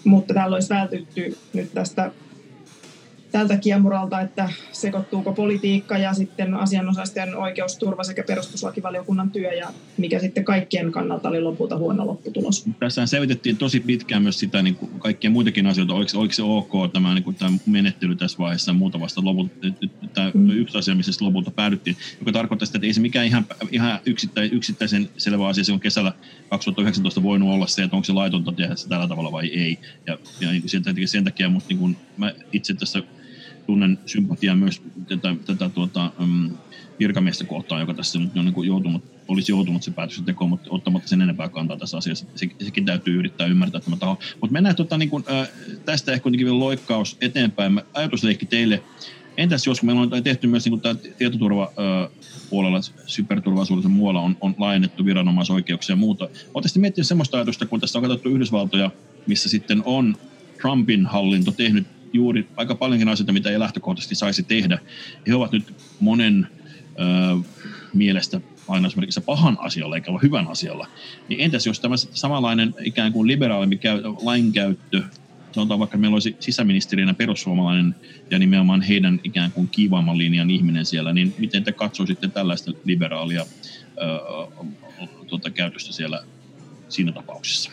Mutta 0.03 0.33
täällä 0.33 0.55
olisi 0.55 0.69
vältytty 0.69 1.37
nyt 1.53 1.73
tästä 1.73 2.11
tältä 3.33 3.57
kiemuralta, 3.57 4.21
että 4.21 4.49
sekoittuuko 4.71 5.33
politiikka 5.33 5.97
ja 5.97 6.13
sitten 6.13 6.53
asianosaisten 6.53 7.35
oikeusturva 7.35 8.03
sekä 8.03 8.23
perustuslakivaliokunnan 8.27 9.31
työ 9.31 9.53
ja 9.53 9.73
mikä 9.97 10.19
sitten 10.19 10.45
kaikkien 10.45 10.91
kannalta 10.91 11.29
oli 11.29 11.41
lopulta 11.41 11.77
huono 11.77 12.07
lopputulos. 12.07 12.65
Tässä 12.79 13.05
selvitettiin 13.05 13.57
tosi 13.57 13.79
pitkään 13.79 14.23
myös 14.23 14.39
sitä 14.39 14.61
niin 14.61 14.75
kuin 14.75 14.99
kaikkia 14.99 15.29
muitakin 15.29 15.67
asioita, 15.67 15.93
oliko, 15.93 16.11
oliko 16.15 16.33
se 16.33 16.43
ok 16.43 16.93
tämä, 16.93 17.13
niin 17.13 17.23
kuin, 17.23 17.35
tämä 17.35 17.57
menettely 17.65 18.15
tässä 18.15 18.37
vaiheessa 18.37 18.71
ja 18.71 18.75
muuta 18.75 18.99
vasta 18.99 19.21
lopulta, 19.23 19.53
tämä 20.13 20.31
mm. 20.33 20.49
yksi 20.49 20.77
asia, 20.77 20.95
missä 20.95 21.25
lopulta 21.25 21.51
päädyttiin, 21.51 21.97
joka 22.19 22.31
tarkoittaa 22.31 22.65
sitä, 22.65 22.77
että 22.77 22.87
ei 22.87 22.93
se 22.93 23.01
mikään 23.01 23.27
ihan, 23.27 23.45
ihan 23.71 23.99
yksittäisen 24.51 25.09
selvä 25.17 25.47
asia, 25.47 25.63
se 25.63 25.73
on 25.73 25.79
kesällä 25.79 26.13
2019 26.49 27.23
voinut 27.23 27.49
olla 27.49 27.67
se, 27.67 27.83
että 27.83 27.95
onko 27.95 28.05
se 28.05 28.13
laitonta 28.13 28.51
tehdä 28.51 28.75
se 28.75 28.89
tällä 28.89 29.07
tavalla 29.07 29.31
vai 29.31 29.47
ei. 29.47 29.79
Ja, 30.07 30.17
ja 30.39 30.49
sen, 30.65 30.83
sen 31.05 31.23
takia, 31.23 31.49
mutta 31.49 31.69
niin 31.69 31.79
kuin 31.79 31.97
mä 32.17 32.33
itse 32.51 32.73
tässä 32.73 33.03
tunnen 33.65 33.99
sympatiaa 34.05 34.55
myös 34.55 34.81
tätä, 35.07 35.35
tätä 35.45 35.69
tuota, 35.69 36.11
um, 36.19 36.51
virkamiestä 36.99 37.43
kohtaan, 37.43 37.81
joka 37.81 37.93
tässä 37.93 38.19
nyt 38.19 38.37
on 38.37 38.45
niin 38.45 38.53
kuin 38.53 38.67
joutunut, 38.67 39.03
olisi 39.27 39.51
joutunut 39.51 39.83
se 39.83 39.91
päätös 39.91 40.21
tekoon, 40.25 40.49
mutta 40.49 40.69
ottamatta 40.69 41.09
sen 41.09 41.21
enempää 41.21 41.49
kantaa 41.49 41.77
tässä 41.77 41.97
asiassa. 41.97 42.25
Se, 42.35 42.49
sekin 42.61 42.85
täytyy 42.85 43.19
yrittää 43.19 43.47
ymmärtää 43.47 43.81
tämä 43.81 43.97
taho. 43.97 44.19
Mutta 44.41 44.53
mennään 44.53 44.75
tuota, 44.75 44.97
niin 44.97 45.09
kuin, 45.09 45.23
äh, 45.31 45.49
tästä 45.85 46.11
ehkä 46.11 46.23
kuitenkin 46.23 46.45
vielä 46.45 46.59
loikkaus 46.59 47.17
eteenpäin. 47.21 47.81
Ajatusleikki 47.93 48.45
teille. 48.45 48.83
Entäs 49.37 49.67
jos 49.67 49.83
meillä 49.83 50.01
on 50.01 50.23
tehty 50.23 50.47
myös 50.47 50.65
niin 50.65 50.81
tämä 50.81 50.95
tietoturva 51.17 51.63
äh, 51.63 52.11
puolella, 52.49 52.79
superturvallisuudessa 53.05 53.89
muualla 53.89 54.21
on, 54.21 54.37
on 54.41 54.55
laajennettu 54.57 55.05
viranomaisoikeuksia 55.05 55.93
ja 55.93 55.97
muuta. 55.97 56.29
Oletteko 56.53 56.79
miettinyt 56.79 57.07
sellaista 57.07 57.37
ajatusta, 57.37 57.65
kun 57.65 57.79
tässä 57.79 57.99
on 57.99 58.03
katsottu 58.03 58.29
Yhdysvaltoja, 58.29 58.91
missä 59.27 59.49
sitten 59.49 59.81
on 59.85 60.15
Trumpin 60.61 61.05
hallinto 61.05 61.51
tehnyt 61.51 61.87
juuri 62.13 62.47
aika 62.55 62.75
paljonkin 62.75 63.09
asioita, 63.09 63.33
mitä 63.33 63.49
ei 63.49 63.59
lähtökohtaisesti 63.59 64.15
saisi 64.15 64.43
tehdä. 64.43 64.79
He 65.27 65.35
ovat 65.35 65.51
nyt 65.51 65.73
monen 65.99 66.47
ö, 66.99 67.43
mielestä 67.93 68.41
lainausmerkissä 68.67 69.21
pahan 69.21 69.57
asialla 69.59 69.95
eikä 69.95 70.11
ole 70.11 70.19
hyvän 70.21 70.47
asialla. 70.47 70.87
Niin 71.29 71.39
entäs 71.39 71.65
jos 71.65 71.79
tämä 71.79 71.97
samanlainen 71.97 72.75
ikään 72.83 73.13
kuin 73.13 73.27
liberaalimpi 73.27 73.77
käy, 73.77 74.01
lainkäyttö, 74.21 75.03
sanotaan 75.51 75.79
vaikka 75.79 75.97
meillä 75.97 76.15
olisi 76.15 76.35
sisäministerinä 76.39 77.13
perussuomalainen 77.13 77.95
ja 78.31 78.39
nimenomaan 78.39 78.81
heidän 78.81 79.19
ikään 79.23 79.51
kuin 79.51 79.67
kiivaamman 79.67 80.17
linjan 80.17 80.49
ihminen 80.49 80.85
siellä, 80.85 81.13
niin 81.13 81.35
miten 81.37 81.63
te 81.63 81.71
katsoisitte 81.71 82.27
tällaista 82.27 82.71
liberaalia 82.85 83.41
ö, 83.41 84.65
tuota, 85.27 85.49
käytöstä 85.49 85.93
siellä 85.93 86.23
siinä 86.89 87.11
tapauksessa? 87.11 87.71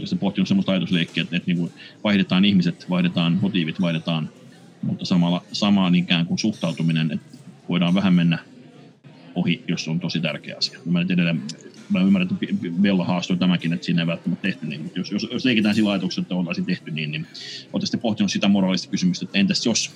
Oletteko 0.00 0.20
pohtinut 0.20 0.48
sellaista 0.48 0.72
ajatusleikkiä, 0.72 1.22
että, 1.22 1.36
että 1.36 1.46
niin 1.46 1.58
kuin 1.58 1.72
vaihdetaan 2.04 2.44
ihmiset, 2.44 2.90
vaihdetaan 2.90 3.38
motiivit, 3.42 3.80
vaihdetaan, 3.80 4.28
mutta 4.82 5.04
samalla, 5.04 5.42
samaan 5.52 5.94
ikään 5.94 6.26
kuin 6.26 6.38
suhtautuminen, 6.38 7.12
että 7.12 7.38
voidaan 7.68 7.94
vähän 7.94 8.14
mennä 8.14 8.38
ohi, 9.34 9.64
jos 9.68 9.88
on 9.88 10.00
tosi 10.00 10.20
tärkeä 10.20 10.56
asia. 10.58 10.78
Mä, 10.84 11.00
edelleen, 11.00 11.42
mä 11.90 12.00
ymmärrän, 12.00 12.28
että 12.32 12.46
Bella 12.80 13.04
haastoi 13.04 13.36
tämäkin, 13.36 13.72
että 13.72 13.86
siinä 13.86 14.02
ei 14.02 14.06
välttämättä 14.06 14.42
tehty 14.42 14.66
niin, 14.66 14.82
mutta 14.82 14.98
jos, 14.98 15.10
jos, 15.10 15.28
jos 15.32 15.44
leikitään 15.44 15.74
sillä 15.74 15.90
ajatuksella, 15.90 16.24
että 16.24 16.34
oltaisiin 16.34 16.66
tehty 16.66 16.90
niin, 16.90 17.10
niin 17.10 17.26
olette 17.72 17.96
pohtinut 17.96 18.32
sitä 18.32 18.48
moraalista 18.48 18.90
kysymystä, 18.90 19.24
että 19.24 19.38
entäs 19.38 19.66
jos, 19.66 19.90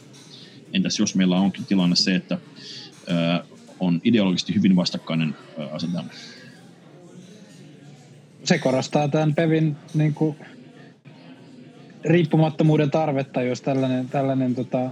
entäs 0.73 0.99
jos 0.99 1.15
meillä 1.15 1.37
onkin 1.37 1.67
tilanne 1.67 1.97
se, 1.97 2.15
että 2.15 2.39
ää, 3.09 3.45
on 3.81 4.01
ideologisesti 4.05 4.55
hyvin 4.55 4.77
vastakkainen 4.77 5.37
asetelma 5.73 6.11
se 8.45 8.59
korostaa 8.59 9.09
tämän 9.09 9.35
Pevin 9.35 9.77
niin 9.95 10.15
kuin, 10.15 10.37
riippumattomuuden 12.05 12.91
tarvetta, 12.91 13.43
jos 13.43 13.63
tällainen, 13.63 14.09
tällainen 14.09 14.55
tota, 14.55 14.91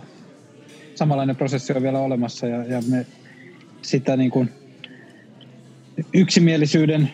samanlainen 0.94 1.36
prosessi 1.36 1.72
on 1.72 1.82
vielä 1.82 1.98
olemassa 1.98 2.46
ja, 2.46 2.64
ja 2.64 2.82
me 2.90 3.06
sitä 3.82 4.16
niin 4.16 4.30
kuin, 4.30 4.50
yksimielisyyden 6.12 7.10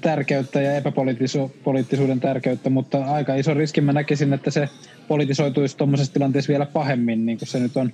tärkeyttä 0.00 0.60
ja 0.60 0.76
epäpoliittisuuden 0.76 2.20
tärkeyttä, 2.20 2.70
mutta 2.70 3.04
aika 3.04 3.34
iso 3.34 3.54
riski 3.54 3.80
mä 3.80 3.92
näkisin, 3.92 4.32
että 4.32 4.50
se 4.50 4.68
politisoituisi 5.08 5.76
tuommoisessa 5.76 6.12
tilanteessa 6.12 6.48
vielä 6.48 6.66
pahemmin, 6.66 7.26
niin 7.26 7.38
kuin 7.38 7.48
se 7.48 7.58
nyt 7.58 7.76
on 7.76 7.92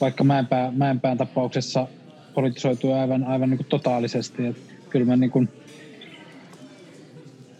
vaikka 0.00 0.24
Mäenpää, 0.24 0.70
Mäenpään 0.70 1.18
tapauksessa 1.18 1.88
politisoituu 2.34 2.92
aivan, 2.92 3.24
aivan 3.24 3.50
niin 3.50 3.58
kuin 3.58 3.66
totaalisesti. 3.66 4.46
Et 4.46 4.56
kyllä 4.90 5.06
mä 5.06 5.16
niin 5.16 5.30
kuin, 5.30 5.48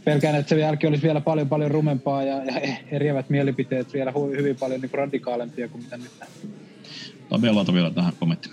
pelkään, 0.05 0.35
että 0.35 0.49
se 0.49 0.59
jälki 0.61 0.87
olisi 0.87 1.03
vielä 1.03 1.21
paljon 1.21 1.49
paljon 1.49 1.71
rumempaa 1.71 2.23
ja, 2.23 2.45
ja 2.45 2.77
eriävät 2.91 3.31
mielipiteet 3.31 3.93
vielä 3.93 4.13
hyvin 4.37 4.57
paljon 4.57 4.81
niin 4.81 4.91
radikaalempia 4.95 5.69
kuin 5.69 5.85
mitä 5.85 5.97
nyt 5.97 6.11
Tabella 7.29 7.75
vielä 7.75 7.91
tähän 7.91 8.13
kommentti. 8.21 8.51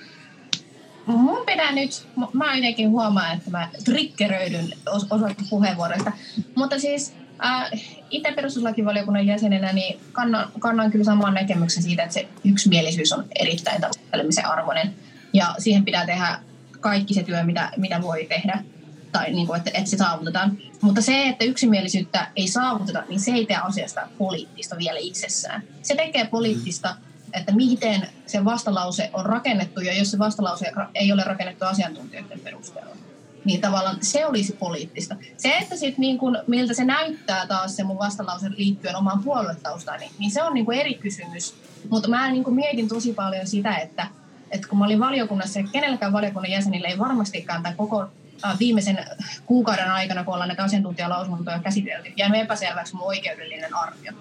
Mun 1.06 1.46
pitää 1.46 1.72
nyt, 1.72 2.08
mä 2.34 2.56
jotenkin 2.56 2.90
huomaan, 2.90 3.38
että 3.38 3.52
mä 3.52 3.70
triggeröidyn 3.86 4.66
os- 4.90 5.08
osasta 5.10 5.44
puheenvuoroista, 5.50 6.12
mutta 6.56 6.80
siis 6.80 7.14
äh, 7.46 7.72
itse 8.10 8.32
perustuslakivaliokunnan 8.32 9.28
jäsenenä 9.28 9.74
niin 9.74 10.00
kannan, 10.12 10.48
kannan 10.60 10.92
kyllä 10.92 11.06
saman 11.06 11.34
näkemyksen 11.34 11.84
siitä, 11.84 12.04
että 12.04 12.14
se 12.14 12.28
yksimielisyys 12.46 13.14
on 13.14 13.26
erittäin 13.40 13.82
tavoittelemisen 13.82 14.46
arvoinen. 14.46 14.94
Ja 15.34 15.56
siihen 15.58 15.86
pitää 15.86 16.06
tehdä 16.06 16.40
kaikki 16.80 17.14
se 17.14 17.24
työ, 17.24 17.44
mitä, 17.44 17.72
mitä 17.78 18.02
voi 18.02 18.26
tehdä 18.26 18.64
tai 19.12 19.32
niin 19.32 19.48
kuin, 19.48 19.58
että, 19.58 19.72
että 19.74 19.90
se 19.90 19.98
saavutetaan. 19.98 20.58
Mutta 20.82 21.02
se, 21.02 21.28
että 21.28 21.46
yksimielisyyttä 21.46 22.28
ei 22.36 22.48
saavuteta, 22.48 23.04
niin 23.10 23.20
se 23.20 23.32
ei 23.32 23.46
tee 23.46 23.58
asiasta 23.58 24.08
poliittista 24.18 24.78
vielä 24.78 25.00
itsessään. 25.00 25.64
Se 25.82 25.96
tekee 25.96 26.28
poliittista, 26.28 26.96
että 27.34 27.52
miten 27.52 28.08
se 28.26 28.46
vastalause 28.46 29.10
on 29.14 29.26
rakennettu, 29.26 29.82
ja 29.82 29.98
jos 29.98 30.12
se 30.12 30.20
vastalause 30.20 30.72
ei 30.96 31.12
ole 31.12 31.24
rakennettu 31.24 31.66
asiantuntijoiden 31.66 32.40
perusteella, 32.40 32.96
niin 33.46 33.62
tavallaan 33.62 33.98
se 34.02 34.26
olisi 34.26 34.54
poliittista. 34.54 35.16
Se, 35.38 35.58
että 35.58 35.76
sit 35.76 35.98
niin 35.98 36.18
kun, 36.18 36.38
miltä 36.48 36.74
se 36.74 36.86
näyttää 36.86 37.48
taas 37.48 37.76
se 37.76 37.84
mun 37.84 38.00
vastalause 38.00 38.50
liittyen 38.58 38.96
omaan 38.96 39.24
puoluetaustaan, 39.24 40.00
niin, 40.00 40.12
niin 40.20 40.32
se 40.32 40.44
on 40.44 40.54
niin 40.54 40.74
eri 40.74 40.94
kysymys. 40.94 41.56
Mutta 41.90 42.10
mä 42.10 42.32
niin 42.32 42.56
mietin 42.56 42.88
tosi 42.88 43.14
paljon 43.14 43.48
sitä, 43.48 43.76
että, 43.76 44.08
että 44.52 44.68
kun 44.68 44.78
mä 44.80 44.86
olin 44.86 45.00
valiokunnassa, 45.00 45.60
ja 45.60 45.68
kenelläkään 45.72 46.14
valiokunnan 46.14 46.52
jäsenille 46.52 46.88
ei 46.88 47.00
varmastikaan 47.00 47.64
tämän 47.64 47.78
koko 47.78 48.08
viimeisen 48.60 49.06
kuukauden 49.46 49.92
aikana, 49.92 50.24
kun 50.24 50.34
ollaan 50.34 50.48
näitä 50.48 50.64
asiantuntijalausuntoja 50.64 51.60
käsitelty, 51.60 52.14
jäänyt 52.18 52.42
epäselväksi 52.42 52.96
mun 52.96 53.08
oikeudellinen 53.08 53.76
arvio. 53.76 54.12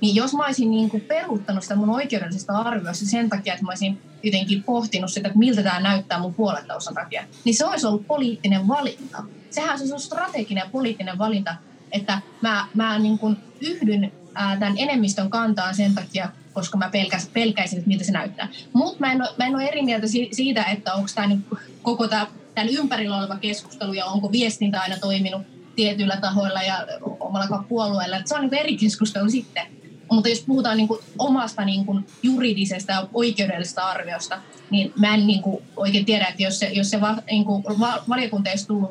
Niin 0.00 0.14
jos 0.14 0.34
mä 0.34 0.44
olisin 0.44 0.70
niin 0.70 0.90
kuin 0.90 1.00
peruuttanut 1.00 1.62
sitä 1.62 1.76
mun 1.76 1.90
oikeudellisesta 1.90 2.58
arviosta 2.58 3.06
sen 3.06 3.28
takia, 3.28 3.52
että 3.52 3.64
mä 3.64 3.70
olisin 3.70 4.02
jotenkin 4.22 4.62
pohtinut 4.62 5.12
sitä, 5.12 5.28
että 5.28 5.38
miltä 5.38 5.62
tämä 5.62 5.80
näyttää 5.80 6.18
mun 6.18 6.34
puolettausan 6.34 6.94
takia, 6.94 7.24
niin 7.44 7.54
se 7.54 7.66
olisi 7.66 7.86
ollut 7.86 8.06
poliittinen 8.06 8.68
valinta. 8.68 9.22
Sehän 9.50 9.70
olisi 9.70 9.92
ollut 9.92 10.02
strateginen 10.02 10.62
ja 10.62 10.70
poliittinen 10.72 11.18
valinta, 11.18 11.54
että 11.92 12.20
mä, 12.40 12.66
mä 12.74 12.98
niin 12.98 13.18
kuin 13.18 13.36
yhdyn 13.60 14.12
ää, 14.34 14.56
tämän 14.56 14.78
enemmistön 14.78 15.30
kantaan 15.30 15.74
sen 15.74 15.94
takia, 15.94 16.28
koska 16.52 16.78
mä 16.78 16.88
pelkäs, 16.88 17.28
pelkäisin, 17.32 17.78
että 17.78 17.88
miltä 17.88 18.04
se 18.04 18.12
näyttää. 18.12 18.48
Mutta 18.72 19.00
mä, 19.00 19.14
mä 19.14 19.46
en 19.46 19.54
ole 19.54 19.64
eri 19.64 19.82
mieltä 19.82 20.06
siitä, 20.32 20.64
että 20.64 20.94
onko 20.94 21.08
tämä 21.14 21.26
niin 21.26 21.44
koko 21.82 22.08
tämä 22.08 22.26
tämän 22.58 22.74
ympärillä 22.74 23.18
oleva 23.18 23.36
keskustelu 23.36 23.92
ja 23.92 24.06
onko 24.06 24.32
viestintä 24.32 24.80
aina 24.80 24.96
toiminut 24.96 25.42
tietyillä 25.76 26.16
tahoilla 26.16 26.62
ja 26.62 26.86
omalla 27.20 27.64
puolueella. 27.68 28.16
Että 28.16 28.28
se 28.28 28.34
on 28.34 28.40
niin 28.40 28.54
eri 28.54 28.76
keskustelu 28.76 29.30
sitten. 29.30 29.66
Mutta 30.10 30.28
jos 30.28 30.40
puhutaan 30.40 30.76
niin 30.76 30.88
kuin 30.88 31.00
omasta 31.18 31.64
niin 31.64 31.86
kuin 31.86 32.06
juridisesta 32.22 32.92
ja 32.92 33.08
oikeudellisesta 33.14 33.82
arviosta, 33.82 34.40
niin 34.70 34.92
mä 34.96 35.14
en 35.14 35.26
niin 35.26 35.42
kuin 35.42 35.62
oikein 35.76 36.04
tiedä, 36.04 36.26
että 36.26 36.42
jos 36.42 36.58
se, 36.58 36.66
jos 36.66 36.90
se 36.90 37.00
va, 37.00 37.16
niin 37.30 37.44
kuin 37.44 37.64
va, 37.80 38.02
valiokunta 38.08 38.50
olisi 38.50 38.66
tullut 38.66 38.90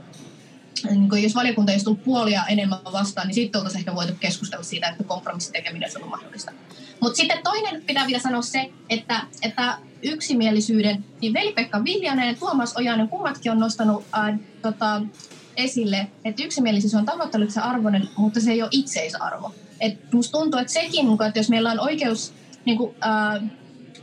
niin 0.90 1.10
kuin 1.10 1.24
jos 1.24 1.36
valiokunta 1.36 1.72
ei 1.72 1.84
tullut 1.84 2.04
puolia 2.04 2.46
enemmän 2.46 2.80
vastaan, 2.94 3.28
niin 3.28 3.36
sitten 3.36 3.60
oltaisiin 3.60 3.80
ehkä 3.80 3.96
voitu 3.96 4.14
keskustella 4.20 4.64
siitä, 4.64 4.88
että 4.88 5.04
kompromissin 5.04 5.54
tekeminen 5.54 5.90
on 6.04 6.10
mahdollista. 6.10 6.52
Mutta 7.00 7.18
sitten 7.18 7.44
toinen 7.44 7.84
pitää 7.86 8.08
vielä 8.08 8.20
sanoa 8.20 8.42
se, 8.42 8.70
että, 8.90 9.22
että 9.42 9.78
yksimielisyyden, 10.04 11.06
niin 11.22 11.34
Veli-Pekka 11.34 11.84
Viljanen 11.84 12.28
ja 12.28 12.36
Tuomas 12.36 12.78
Ojanen 12.78 13.08
kummatkin 13.08 13.52
on 13.52 13.60
nostanut 13.60 14.04
ää, 14.12 14.38
tota, 14.62 15.02
esille, 15.58 16.08
että 16.26 16.44
yksimielisyys 16.44 16.96
on 16.96 17.06
tavoittelussa 17.06 17.62
arvoinen, 17.62 18.10
mutta 18.18 18.40
se 18.42 18.52
ei 18.52 18.62
ole 18.62 18.70
itseisarvo. 18.72 19.54
Et 19.80 20.14
musta 20.14 20.38
tuntuu, 20.38 20.60
että 20.60 20.74
sekin, 20.74 21.06
niinku, 21.06 21.24
että 21.24 21.40
jos 21.40 21.50
meillä 21.50 21.72
on 21.72 21.80
oikeus, 21.80 22.34
niin 22.66 22.78
kuin, 22.78 22.96
ää, 23.02 23.42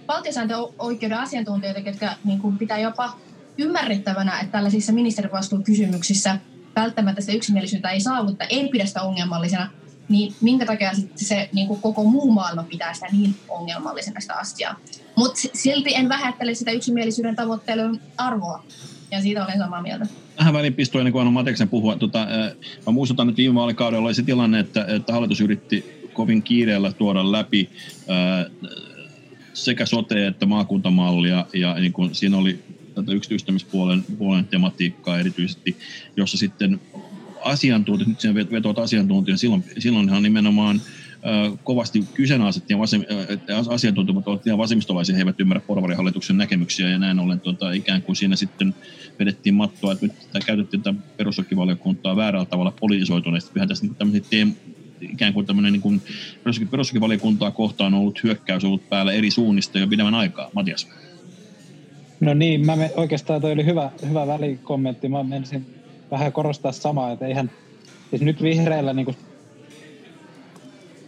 valtiosääntöoikeuden 0.09 1.19
asiantuntijoita, 1.19 1.81
jotka 1.81 2.15
niin 2.25 2.41
kuin, 2.41 2.59
pitää 2.59 2.79
jopa 2.79 3.19
ymmärrettävänä, 3.59 4.41
että 4.41 4.53
tällaisissa 4.53 4.93
ministerivastuukysymyksissä 4.93 6.39
välttämättä 6.77 7.21
sitä 7.21 7.33
yksimielisyyttä 7.33 7.91
ei 7.91 8.01
saavutta, 8.01 8.45
ei 8.45 8.69
pidä 8.69 8.87
sitä 8.87 9.03
ongelmallisena, 9.03 9.71
niin 10.09 10.35
minkä 10.41 10.67
takia 10.67 10.95
sitten 10.95 11.27
se 11.27 11.49
niin 11.53 11.69
kuin 11.69 11.81
koko 11.81 12.05
muu 12.05 12.33
maailma 12.33 12.63
pitää 12.63 12.95
sitä 12.95 13.07
niin 13.13 13.35
ongelmallisena 13.49 14.21
sitä 14.21 14.35
asiaa. 14.35 14.81
Mutta 15.17 15.41
silti 15.55 15.95
en 15.95 16.09
vähättele 16.09 16.55
sitä 16.55 16.71
yksimielisyyden 16.71 17.37
tavoittelun 17.37 18.01
arvoa, 18.17 18.65
ja 19.11 19.23
siitä 19.23 19.45
olen 19.45 19.59
samaa 19.59 19.83
mieltä. 19.83 20.07
Tähän 20.37 20.55
väliin 20.55 20.75
pistoin, 20.75 21.01
ennen 21.01 21.13
kuin 21.13 21.21
annan 21.21 21.35
Mateksen 21.35 21.69
puhua. 21.69 21.97
Tota, 21.97 22.27
mä 22.87 22.93
muistutan, 22.93 23.29
että 23.29 23.37
viime 23.37 23.55
vaalikaudella 23.55 24.07
oli 24.07 24.15
se 24.15 24.23
tilanne, 24.23 24.61
että, 24.61 24.85
että 24.89 25.13
hallitus 25.13 25.41
yritti 25.41 26.09
kovin 26.13 26.43
kiireellä 26.43 26.93
tuoda 26.93 27.33
läpi 27.33 27.71
ää, 28.09 28.47
sekä 29.53 29.85
sote- 29.85 30.27
että 30.29 30.47
maakuntamallia, 30.47 31.47
ja 31.55 31.75
niin 31.75 31.93
kun 31.93 32.15
siinä 32.15 32.37
oli 32.37 32.65
tätä 32.95 33.13
yksityistämispuolen 33.13 34.05
puolen 34.19 34.45
tematiikkaa 34.45 35.19
erityisesti, 35.19 35.77
jossa 36.17 36.39
sitten 36.39 36.81
asiantuntijat, 37.45 38.09
nyt 38.09 38.21
sen 38.21 38.35
vetoat 38.35 38.79
asiantuntijat, 38.79 39.41
silloin, 39.41 39.65
silloinhan 39.79 40.23
nimenomaan 40.23 40.81
kovasti 41.65 42.05
kyseenalaistettiin 42.15 42.79
vasem, 42.79 43.05
asiantuntijat 43.69 44.29
ovat 44.29 44.47
ihan 44.47 44.59
vasemmistolaisia, 44.59 45.15
he 45.15 45.21
eivät 45.21 45.41
ymmärrä 45.41 45.61
porvarihallituksen 45.67 46.37
näkemyksiä 46.37 46.89
ja 46.89 46.99
näin 46.99 47.19
ollen 47.19 47.41
tuota, 47.41 47.73
ikään 47.73 48.03
kuin 48.03 48.17
siinä 48.17 48.37
sitten 48.37 48.75
vedettiin 49.19 49.55
mattoa, 49.55 49.93
että 49.93 50.07
nyt 50.07 50.45
käytettiin 50.47 50.83
tätä 50.83 50.99
perustuslakivaliokuntaa 51.17 52.17
väärällä 52.17 52.47
tavalla 52.47 52.73
politisoituneesti. 52.81 53.51
Kyllähän 53.53 53.69
tässä 53.69 53.87
niin 53.87 53.95
tämmöisiä 53.95 54.27
teem, 54.31 54.53
ikään 55.01 55.33
kuin 55.33 55.47
tämmöinen 55.47 55.73
niin 55.73 55.83
kuin 55.83 56.03
perustuslakivaliokuntaa 56.71 57.51
kohtaan 57.51 57.95
on 57.95 58.01
ollut 58.01 58.23
hyökkäys 58.23 58.65
ollut 58.65 58.89
päällä 58.89 59.13
eri 59.13 59.31
suunnista 59.31 59.79
jo 59.79 59.87
pidemmän 59.87 60.15
aikaa. 60.15 60.51
Matias. 60.55 60.89
No 62.21 62.35
niin, 62.35 62.67
mä 62.67 62.77
me, 62.77 62.93
oikeastaan 62.97 63.41
toi 63.41 63.53
oli 63.53 63.65
hyvä, 63.65 63.91
hyvä 64.09 64.27
välikommentti. 64.27 65.09
Mä 65.09 65.23
menisin 65.23 65.67
vähän 66.15 66.33
korostaa 66.33 66.73
samaa, 66.73 67.13
että 67.13 67.27
eihän 67.27 67.51
siis 68.11 68.23
nyt 68.23 68.43
vihreillä 68.43 68.93
niin 68.93 69.05
kuin 69.05 69.17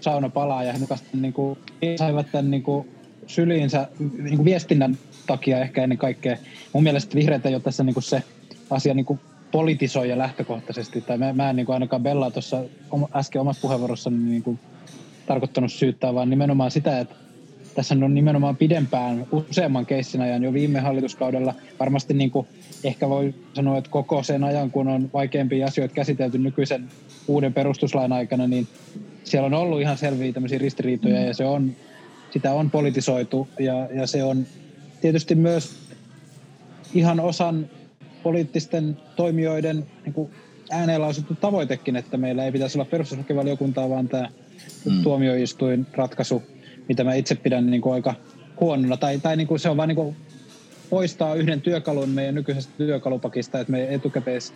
sauna 0.01 0.29
palaa 0.29 0.65
ja 0.65 0.73
he 0.73 0.79
niin 1.13 1.33
kuin, 1.33 1.59
saivat 1.97 2.27
tämän 2.33 2.51
niin 2.51 2.63
kuin, 2.63 2.89
syliinsä 3.27 3.89
niin 3.99 4.37
kuin 4.37 4.45
viestinnän 4.45 4.99
takia 5.27 5.61
ehkä 5.61 5.83
ennen 5.83 5.99
kaikkea. 5.99 6.37
Mun 6.73 6.83
mielestä 6.83 7.15
vihreät 7.15 7.47
ei 7.47 7.55
ole 7.55 7.63
tässä 7.63 7.85
niin 7.85 7.95
kuin 7.95 8.05
se 8.05 8.23
asia 8.71 8.95
niin 8.95 9.07
kuin 9.07 9.21
politisoija 9.53 10.19
lähtökohtaisesti, 10.19 11.01
tai 11.01 11.19
mä, 11.19 11.33
mä 11.33 11.51
en 11.51 11.57
niin 11.57 11.67
kuin 11.67 11.75
ainakaan 11.75 12.03
Bella 12.03 12.31
tuossa 12.31 12.65
äsken 13.15 13.41
omassa 13.41 13.63
puheenvuorossani 13.63 14.19
niin 14.19 14.43
kuin 14.43 14.59
tarkoittanut 15.27 15.73
syyttää, 15.73 16.15
vaan 16.15 16.31
nimenomaan 16.31 16.71
sitä, 16.71 17.01
että 17.01 17.15
tässä 17.77 17.95
on 18.03 18.15
nimenomaan 18.15 18.57
pidempään, 18.57 19.27
useamman 19.33 19.87
keissin 19.87 20.21
ajan 20.21 20.43
jo 20.43 20.53
viime 20.53 20.81
hallituskaudella. 20.81 21.55
Varmasti 21.81 22.15
niin 22.15 22.31
kuin 22.31 22.47
ehkä 22.85 23.09
voi 23.09 23.35
sanoa, 23.55 23.79
että 23.79 23.91
koko 23.91 24.23
sen 24.23 24.45
ajan, 24.45 24.71
kun 24.71 24.89
on 24.89 25.11
vaikeampia 25.13 25.67
asioita 25.67 25.95
käsitelty 25.95 26.39
nykyisen 26.39 26.89
uuden 27.29 27.55
perustuslain 27.55 28.13
aikana, 28.13 28.47
niin 28.47 28.69
siellä 29.25 29.47
on 29.47 29.55
ollut 29.55 29.81
ihan 29.81 29.99
selviä 29.99 30.33
tämmöisiä 30.33 30.59
ristiriitoja 30.59 31.21
ja 31.21 31.35
se 31.35 31.45
on, 31.45 31.73
sitä 32.31 32.53
on 32.53 32.71
politisoitu 32.71 33.49
ja, 33.59 33.89
ja 33.95 34.07
se 34.07 34.25
on 34.25 34.47
tietysti 35.01 35.35
myös 35.35 35.77
ihan 36.95 37.21
osan 37.21 37.71
poliittisten 38.23 38.97
toimijoiden 39.17 39.87
niin 40.05 40.13
kuin 40.13 40.31
ääneen 40.71 41.01
lausuttu 41.01 41.35
tavoitekin, 41.35 41.97
että 41.97 42.17
meillä 42.17 42.45
ei 42.45 42.53
pitäisi 42.53 42.79
olla 42.79 42.91
perustuslakivaliokuntaa, 42.91 43.91
vaan 43.91 44.09
tämä 44.09 44.29
mm. 44.85 45.03
tuomioistuin 45.03 45.87
ratkaisu, 45.93 46.43
mitä 46.89 47.05
mä 47.05 47.15
itse 47.15 47.35
pidän 47.35 47.71
niin 47.71 47.83
kuin 47.83 47.95
aika 47.95 48.15
huonona. 48.61 48.97
Tai, 48.97 49.19
tai 49.19 49.37
niin 49.37 49.47
kuin 49.47 49.59
se 49.59 49.69
on 49.69 49.77
vain 49.77 49.89
niin 49.89 50.17
poistaa 50.91 51.35
yhden 51.35 51.61
työkalun 51.61 52.09
meidän 52.09 52.35
nykyisestä 52.35 52.73
työkalupakista, 52.77 53.61
että 53.61 53.71
me 53.71 53.95
etukäteis 53.95 54.55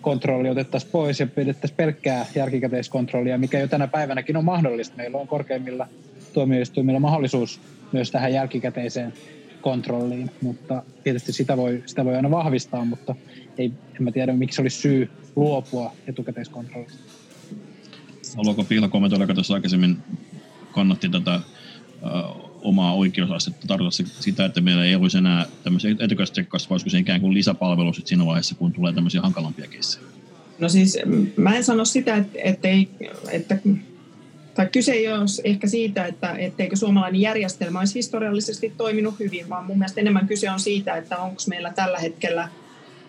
kontrolli 0.00 0.50
otettaisiin 0.50 0.92
pois 0.92 1.20
ja 1.20 1.26
pidettäisiin 1.26 1.76
pelkkää 1.76 2.26
jälkikäteiskontrollia, 2.34 3.38
mikä 3.38 3.58
jo 3.58 3.68
tänä 3.68 3.86
päivänäkin 3.86 4.36
on 4.36 4.44
mahdollista. 4.44 4.96
Meillä 4.96 5.18
on 5.18 5.28
korkeimmilla 5.28 5.88
tuomioistuimilla 6.32 7.00
mahdollisuus 7.00 7.60
myös 7.92 8.10
tähän 8.10 8.32
jälkikäteiseen 8.32 9.12
kontrolliin, 9.60 10.30
mutta 10.40 10.82
tietysti 11.04 11.32
sitä 11.32 11.56
voi, 11.56 11.82
sitä 11.86 12.04
voi 12.04 12.16
aina 12.16 12.30
vahvistaa, 12.30 12.84
mutta 12.84 13.14
ei, 13.58 13.72
en 13.96 14.02
mä 14.02 14.12
tiedä, 14.12 14.32
miksi 14.32 14.62
olisi 14.62 14.80
syy 14.80 15.10
luopua 15.36 15.92
etukäteiskontrollista. 16.06 16.98
Haluatko 18.36 18.64
Piila 18.64 18.88
kommentoida, 18.88 19.24
joka 19.24 19.34
tuossa 19.34 19.54
aikaisemmin 19.54 19.96
kannatti 20.72 21.08
tätä 21.08 21.40
omaa 22.62 22.94
oikeusastetta 22.94 23.66
tarkoittaa 23.66 24.06
sitä, 24.20 24.44
että 24.44 24.60
meillä 24.60 24.84
ei 24.84 24.94
olisi 24.94 25.18
enää 25.18 25.46
tämmöisiä 25.64 25.90
etukäteistsekkaus, 25.90 26.70
vaan 26.70 26.80
se 26.80 26.98
ikään 26.98 27.20
kuin 27.20 27.34
lisäpalvelu 27.34 27.92
siinä 27.92 28.26
vaiheessa, 28.26 28.54
kun 28.54 28.72
tulee 28.72 28.92
tämmöisiä 28.92 29.20
hankalampia 29.20 29.66
keissejä? 29.66 30.06
No 30.58 30.68
siis 30.68 30.98
mä 31.36 31.56
en 31.56 31.64
sano 31.64 31.84
sitä, 31.84 32.16
että, 32.16 32.38
että, 32.44 32.68
ei, 32.68 32.88
että 33.30 33.58
tai 34.54 34.66
kyse 34.72 34.92
ei 34.92 35.08
ole 35.08 35.24
ehkä 35.44 35.68
siitä, 35.68 36.04
että 36.04 36.34
etteikö 36.38 36.76
suomalainen 36.76 37.20
järjestelmä 37.20 37.78
olisi 37.78 37.94
historiallisesti 37.94 38.72
toiminut 38.76 39.18
hyvin, 39.18 39.48
vaan 39.48 39.64
mun 39.64 39.78
mielestä 39.78 40.00
enemmän 40.00 40.26
kyse 40.26 40.50
on 40.50 40.60
siitä, 40.60 40.96
että 40.96 41.16
onko 41.16 41.36
meillä 41.48 41.72
tällä 41.72 41.98
hetkellä 41.98 42.48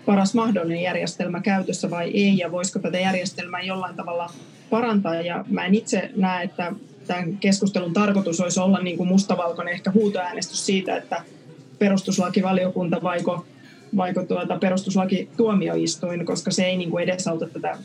paras 0.05 0.33
mahdollinen 0.33 0.81
järjestelmä 0.81 1.41
käytössä 1.41 1.89
vai 1.89 2.11
ei, 2.11 2.37
ja 2.37 2.51
voisiko 2.51 2.79
tätä 2.79 2.99
järjestelmää 2.99 3.61
jollain 3.61 3.95
tavalla 3.95 4.33
parantaa. 4.69 5.15
Ja 5.15 5.45
mä 5.49 5.65
en 5.65 5.75
itse 5.75 6.11
näe, 6.15 6.43
että 6.43 6.73
tämän 7.09 7.37
keskustelun 7.37 7.93
tarkoitus 7.93 8.39
olisi 8.39 8.59
olla 8.59 8.79
niin 8.79 8.97
kuin 8.97 9.09
mustavalkoinen 9.09 9.73
ehkä 9.73 9.91
huutoäänestys 9.91 10.65
siitä, 10.65 10.97
että 10.97 11.21
perustuslakivaliokunta 11.79 12.99
vaiko, 13.03 13.45
vaiko 13.97 14.23
tuota 14.23 14.57
perustuslakituomioistuin, 14.57 16.25
koska 16.25 16.51
se 16.51 16.65
ei 16.65 16.77
niin 16.77 16.89
kuin 16.89 17.03
edesauta 17.03 17.47
tätä, 17.47 17.77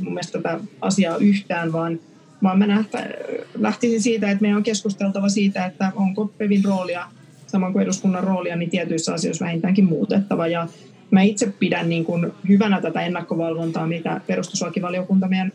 mun 0.00 0.14
mielestä 0.14 0.38
tätä 0.38 0.60
asiaa 0.80 1.16
yhtään, 1.16 1.72
vaan, 1.72 2.00
vaan 2.42 2.58
mä 2.58 2.66
nähtä, 2.66 3.10
lähtisin 3.58 4.02
siitä, 4.02 4.30
että 4.30 4.42
meidän 4.42 4.56
on 4.56 4.62
keskusteltava 4.62 5.28
siitä, 5.28 5.66
että 5.66 5.92
onko 5.96 6.32
PEVin 6.38 6.64
roolia, 6.64 7.06
saman 7.46 7.72
kuin 7.72 7.82
eduskunnan 7.82 8.24
roolia, 8.24 8.56
niin 8.56 8.70
tietyissä 8.70 9.14
asioissa 9.14 9.44
vähintäänkin 9.44 9.84
muutettava. 9.84 10.46
Ja 10.46 10.68
mä 11.10 11.22
itse 11.22 11.52
pidän 11.58 11.88
niin 11.88 12.04
kuin 12.04 12.32
hyvänä 12.48 12.80
tätä 12.80 13.00
ennakkovalvontaa, 13.00 13.86
mitä 13.86 14.20
perustuslakivaliokunta 14.26 15.28
meidän 15.28 15.52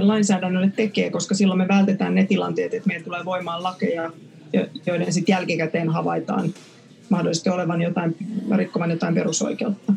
lainsäädännölle 0.00 0.72
tekee, 0.76 1.10
koska 1.10 1.34
silloin 1.34 1.58
me 1.58 1.68
vältetään 1.68 2.14
ne 2.14 2.26
tilanteet, 2.26 2.74
että 2.74 2.86
meillä 2.86 3.04
tulee 3.04 3.24
voimaan 3.24 3.62
lakeja, 3.62 4.12
joiden 4.86 5.12
sitten 5.12 5.32
jälkikäteen 5.32 5.88
havaitaan 5.88 6.54
mahdollisesti 7.08 7.50
olevan 7.50 7.82
jotain, 7.82 8.16
rikkovan 8.56 8.90
jotain 8.90 9.14
perusoikeutta. 9.14 9.92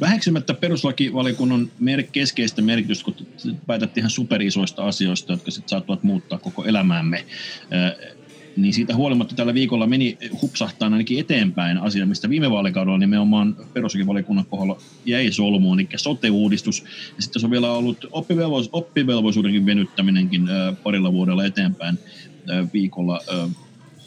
Väheksymättä 0.00 0.54
peruslakivaliokunnan 0.54 1.70
mer- 1.78 2.02
keskeistä 2.12 2.62
merkitystä, 2.62 3.04
kun 3.04 3.14
päätätte 3.66 4.00
ihan 4.00 4.10
superisoista 4.10 4.84
asioista, 4.84 5.32
jotka 5.32 5.50
sitten 5.50 5.68
saattavat 5.68 6.02
muuttaa 6.02 6.38
koko 6.38 6.64
elämäämme 6.64 7.24
niin 8.56 8.74
siitä 8.74 8.94
huolimatta 8.94 9.34
tällä 9.34 9.54
viikolla 9.54 9.86
meni 9.86 10.18
hupsahtaa 10.42 10.86
ainakin 10.86 11.20
eteenpäin 11.20 11.78
asia, 11.78 12.06
mistä 12.06 12.28
viime 12.28 12.50
vaalikaudella 12.50 12.98
nimenomaan 12.98 13.56
perustuslakivaliokunnan 13.72 14.46
kohdalla 14.46 14.80
jäi 15.04 15.32
solmuun, 15.32 15.80
eli 15.80 15.88
sote-uudistus. 15.96 16.84
Ja 17.16 17.22
sitten 17.22 17.40
se 17.40 17.46
on 17.46 17.50
vielä 17.50 17.72
ollut 17.72 18.06
oppivelvollisuus, 18.10 18.74
oppivelvollisuudenkin 18.74 19.66
venyttäminenkin 19.66 20.42
parilla 20.82 21.12
vuodella 21.12 21.44
eteenpäin 21.44 21.98
viikolla 22.72 23.20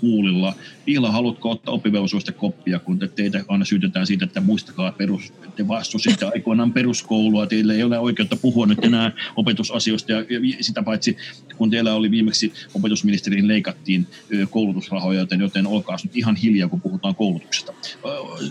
huulilla. 0.02 0.56
Piila, 0.86 1.12
haluatko 1.12 1.52
ottaa 1.52 1.74
oppivelvollisuudesta 1.74 2.32
koppia, 2.32 2.80
kun 2.80 3.00
te 3.00 3.08
teitä 3.08 3.46
aina 3.48 3.66
syytetään 3.66 4.08
siitä, 4.08 4.26
että 4.26 4.42
muistakaa, 4.42 4.92
perus, 4.92 5.34
te 5.56 5.68
vastusitte 5.68 6.26
aikoinaan 6.26 6.74
peruskoulua, 6.74 7.48
teillä 7.48 7.74
ei 7.74 7.84
ole 7.84 8.00
oikeutta 8.00 8.36
puhua 8.36 8.66
nyt 8.66 8.86
enää 8.86 9.12
opetusasioista, 9.36 10.12
ja 10.12 10.24
sitä 10.62 10.84
paitsi 10.84 11.18
kun 11.58 11.70
teillä 11.70 11.94
oli 11.94 12.12
viimeksi 12.12 12.54
opetusministeriin 12.74 13.48
leikattiin 13.48 14.08
koulutusrahoja, 14.50 15.20
joten, 15.20 15.40
joten 15.40 15.68
olkaa 15.68 15.98
nyt 16.04 16.16
ihan 16.18 16.36
hiljaa, 16.36 16.70
kun 16.70 16.82
puhutaan 16.82 17.16
koulutuksesta. 17.16 17.74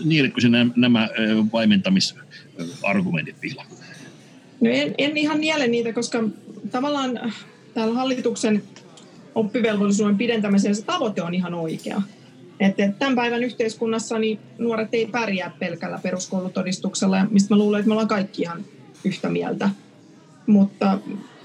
Niiletkö 0.05 0.41
se 0.41 0.47
nämä 0.75 1.09
vaimentamisargumentit, 1.53 3.35
Piila? 3.41 3.65
No 4.61 4.69
en, 4.69 4.95
en 4.97 5.17
ihan 5.17 5.41
niele 5.41 5.67
niitä, 5.67 5.93
koska 5.93 6.23
tavallaan 6.71 7.33
täällä 7.73 7.93
hallituksen 7.93 8.63
oppivelvollisuuden 9.37 10.17
pidentämisen 10.17 10.75
se 10.75 10.85
tavoite 10.85 11.21
on 11.21 11.33
ihan 11.33 11.53
oikea. 11.53 12.01
Että 12.59 12.91
tämän 12.99 13.15
päivän 13.15 13.43
yhteiskunnassa 13.43 14.19
niin 14.19 14.39
nuoret 14.57 14.89
ei 14.91 15.05
pärjää 15.05 15.51
pelkällä 15.59 15.99
peruskoulutodistuksella, 16.03 17.25
mistä 17.31 17.55
mä 17.55 17.57
luulen, 17.57 17.79
että 17.79 17.87
me 17.87 17.93
ollaan 17.93 18.07
kaikki 18.07 18.41
ihan 18.41 18.65
yhtä 19.03 19.29
mieltä. 19.29 19.69
Mutta, 20.47 20.99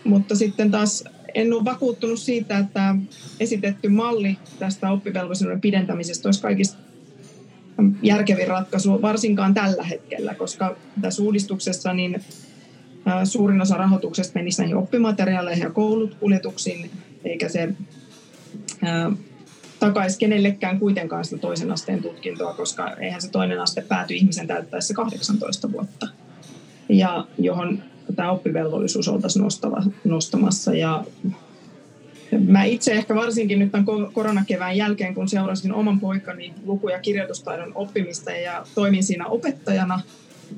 mutta 0.05 0.37
sitten 0.37 0.71
taas 0.71 1.05
en 1.35 1.53
ole 1.53 1.65
vakuuttunut 1.65 2.19
siitä, 2.19 2.59
että 2.59 2.95
esitetty 3.41 3.89
malli 3.89 4.37
tästä 4.59 4.91
oppivelvollisuuden 4.91 5.61
pidentämisestä 5.61 6.29
olisi 6.29 6.43
kaikista 6.43 6.79
järkevin 8.03 8.49
ratkaisu, 8.49 9.03
varsinkaan 9.03 9.55
tällä 9.55 9.83
hetkellä, 9.83 10.35
koska 10.35 10.77
tässä 11.01 11.23
uudistuksessa 11.23 11.93
niin 11.93 12.23
suurin 13.25 13.61
osa 13.61 13.77
rahoituksesta 13.77 14.39
menisi 14.39 14.61
näihin 14.61 14.77
oppimateriaaleihin 14.77 15.63
ja 15.63 15.71
koulutkuljetuksiin, 15.71 16.91
eikä 17.25 17.49
se 17.49 17.69
takaisi 19.81 20.19
kenellekään 20.19 20.79
kuitenkaan 20.79 21.25
sitä 21.25 21.39
toisen 21.39 21.73
asteen 21.73 22.03
tutkintoa, 22.03 22.55
koska 22.55 22.91
eihän 22.91 23.23
se 23.23 23.31
toinen 23.31 23.61
aste 23.61 23.81
pääty 23.89 24.15
ihmisen 24.15 24.47
täyttäessä 24.47 24.95
18 24.95 25.73
vuotta, 25.73 26.09
ja 26.89 27.27
johon 27.39 27.83
tämä 28.17 28.31
oppivelvollisuus 28.31 29.09
oltaisiin 29.09 29.43
nostava, 29.43 29.83
nostamassa. 30.05 30.75
Ja 30.75 31.05
mä 32.49 32.65
itse 32.65 32.93
ehkä 32.93 33.15
varsinkin 33.15 33.59
nyt 33.59 33.73
tämän 33.73 33.87
koronakevään 34.13 34.77
jälkeen, 34.77 35.15
kun 35.15 35.29
seurasin 35.29 35.75
oman 35.75 36.01
poikani 36.01 36.55
luku- 36.65 36.89
ja 36.89 36.99
kirjoitustaidon 36.99 37.73
oppimista 37.75 38.31
ja 38.31 38.67
toimin 38.75 39.05
siinä 39.05 39.27
opettajana, 39.27 40.01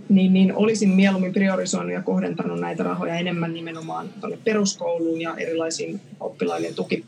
niin, 0.09 0.33
niin 0.33 0.55
olisin 0.55 0.89
mieluummin 0.89 1.33
priorisoinut 1.33 1.93
ja 1.93 2.03
kohdentanut 2.03 2.61
näitä 2.61 2.83
rahoja 2.83 3.15
enemmän 3.15 3.55
nimenomaan 3.55 4.09
tuonne 4.21 4.39
peruskouluun 4.45 5.21
ja 5.21 5.35
erilaisiin 5.37 6.01
oppilaiden 6.21 6.75
tuki, 6.75 7.05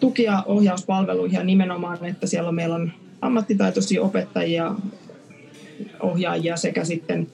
tuki- 0.00 0.22
ja 0.22 0.42
ohjauspalveluihin 0.46 1.38
ja 1.38 1.44
nimenomaan, 1.44 2.04
että 2.04 2.26
siellä 2.26 2.52
meillä 2.52 2.74
on 2.74 2.92
ammattitaitoisia 3.20 4.02
opettajia, 4.02 4.74
ohjaajia 6.00 6.56
sekä 6.56 6.84
sitten 6.84 7.28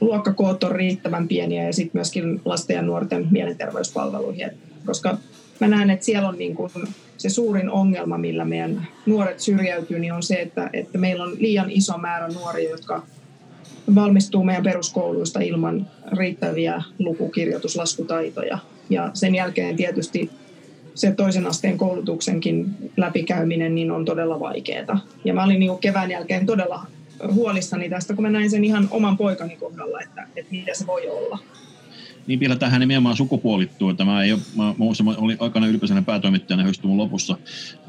luokkakoot 0.00 0.64
on 0.64 0.72
riittävän 0.72 1.28
pieniä 1.28 1.64
ja 1.64 1.72
sitten 1.72 1.98
myöskin 1.98 2.40
lasten 2.44 2.74
ja 2.74 2.82
nuorten 2.82 3.28
mielenterveyspalveluihin, 3.30 4.50
koska 4.86 5.18
mä 5.60 5.68
näen, 5.68 5.90
että 5.90 6.06
siellä 6.06 6.28
on 6.28 6.38
niin 6.38 6.54
kuin 6.54 6.70
se 7.16 7.28
suurin 7.28 7.70
ongelma, 7.70 8.18
millä 8.18 8.44
meidän 8.44 8.86
nuoret 9.06 9.40
syrjäytyy, 9.40 9.98
niin 9.98 10.12
on 10.12 10.22
se, 10.22 10.34
että, 10.34 10.70
että 10.72 10.98
meillä 10.98 11.24
on 11.24 11.36
liian 11.38 11.70
iso 11.70 11.98
määrä 11.98 12.28
nuoria, 12.28 12.70
jotka 12.70 13.02
valmistuu 13.94 14.44
meidän 14.44 14.62
peruskouluista 14.62 15.40
ilman 15.40 15.86
riittäviä 16.12 16.82
lukukirjoituslaskutaitoja. 16.98 18.58
Ja 18.90 19.10
sen 19.14 19.34
jälkeen 19.34 19.76
tietysti 19.76 20.30
se 20.94 21.12
toisen 21.12 21.46
asteen 21.46 21.78
koulutuksenkin 21.78 22.66
läpikäyminen 22.96 23.74
niin 23.74 23.90
on 23.90 24.04
todella 24.04 24.40
vaikeaa. 24.40 25.00
Ja 25.24 25.34
mä 25.34 25.44
olin 25.44 25.60
niin 25.60 25.78
kevään 25.78 26.10
jälkeen 26.10 26.46
todella 26.46 26.86
huolissani 27.32 27.88
tästä, 27.88 28.14
kun 28.14 28.22
mä 28.22 28.30
näin 28.30 28.50
sen 28.50 28.64
ihan 28.64 28.88
oman 28.90 29.16
poikani 29.16 29.56
kohdalla, 29.56 30.00
että, 30.00 30.26
että 30.36 30.50
mitä 30.50 30.74
se 30.74 30.86
voi 30.86 31.08
olla 31.08 31.38
niin 32.26 32.40
vielä 32.40 32.56
tähän 32.56 32.80
nimenomaan 32.80 33.16
sukupuolittuu. 33.16 33.94
Tämä 33.94 34.22
ei 34.22 34.32
ole, 34.32 34.40
mä, 34.56 34.74
muistan, 34.78 35.06
mä 35.06 35.14
olin 35.16 35.36
aikana 35.40 35.66
yliopistoinen 35.66 36.04
päätoimittajana 36.04 36.62
höystuvun 36.62 36.98
lopussa 36.98 37.36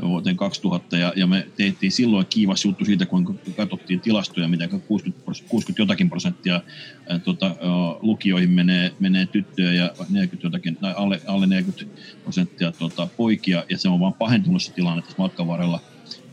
vuoteen 0.02 0.38
2000 0.38 0.98
ja, 0.98 1.13
ja 1.15 1.28
me 1.28 1.48
tehtiin 1.58 1.91
silloin 1.91 2.26
kiivas 2.30 2.65
juttu 2.65 2.86
siitä, 2.86 3.06
kun 3.06 3.39
katsottiin 3.58 4.00
tilastoja, 4.00 4.48
mitä 4.48 4.67
60, 4.67 5.22
60 5.48 5.82
jotakin 5.82 6.10
prosenttia 6.10 6.62
ää, 7.10 7.20
tota, 7.20 7.56
lukioihin 8.02 8.52
menee, 8.52 8.91
menee 9.00 9.26
tyttöjä 9.26 9.74
ja 9.74 9.91
40 10.10 10.48
jotakin, 10.48 10.76
tai 10.76 10.94
alle, 10.98 11.22
alle 11.26 11.48
40 11.48 12.02
prosenttia 12.24 12.72
tota, 12.72 13.08
poikia 13.17 13.63
ja 13.70 13.78
se 13.78 13.89
on 13.89 14.00
vaan 14.00 14.13
pahentunut 14.13 14.62
se 14.62 14.74
tilanne 14.74 15.02
tässä 15.02 15.17
matkan 15.17 15.48
varrella 15.48 15.80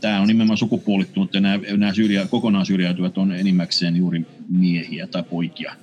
tämä 0.01 0.21
on 0.21 0.27
nimenomaan 0.27 0.57
sukupuolittunut 0.57 1.33
ja 1.33 1.41
nämä, 1.41 1.59
nämä 1.77 1.93
syrjä, 1.93 2.27
kokonaan 2.27 2.65
syrjäytyvät 2.65 3.17
on 3.17 3.31
enimmäkseen 3.31 3.95
juuri 3.95 4.25
miehiä 4.49 5.07
tai 5.07 5.23
poikia. 5.23 5.75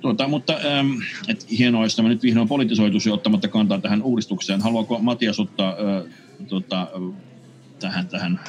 Tuota, 0.00 0.28
mutta 0.28 0.52
ähm, 0.52 0.92
et 1.28 1.50
hienoa, 1.50 1.84
jos 1.84 1.96
tämä 1.96 2.08
nyt 2.08 2.22
vihdoin 2.22 2.48
politisoituisi 2.48 3.10
ottamatta 3.10 3.48
kantaa 3.48 3.80
tähän 3.80 4.02
uudistukseen. 4.02 4.60
Haluaako 4.60 4.98
Matias 4.98 5.40
ottaa 5.40 5.70
äh, 5.70 6.12
tuota, 6.48 6.88
tähän, 7.78 8.08
tähän 8.08 8.40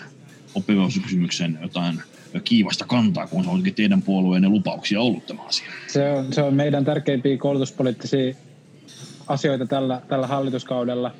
oppivelvollisuuskysymykseen 0.55 1.59
jotain 1.61 2.01
kiivasta 2.43 2.85
kantaa, 2.85 3.27
kun 3.27 3.43
se 3.43 3.49
onkin 3.49 3.75
teidän 3.75 4.01
puolueenne 4.01 4.49
lupauksia 4.49 5.01
ollut 5.01 5.25
tämä 5.25 5.41
asia? 5.43 5.67
Se 5.87 6.11
on, 6.11 6.33
se 6.33 6.41
on 6.41 6.53
meidän 6.53 6.85
tärkeimpiä 6.85 7.37
koulutuspoliittisia 7.37 8.35
asioita 9.27 9.65
tällä, 9.65 10.01
tällä 10.07 10.27
hallituskaudella 10.27 11.11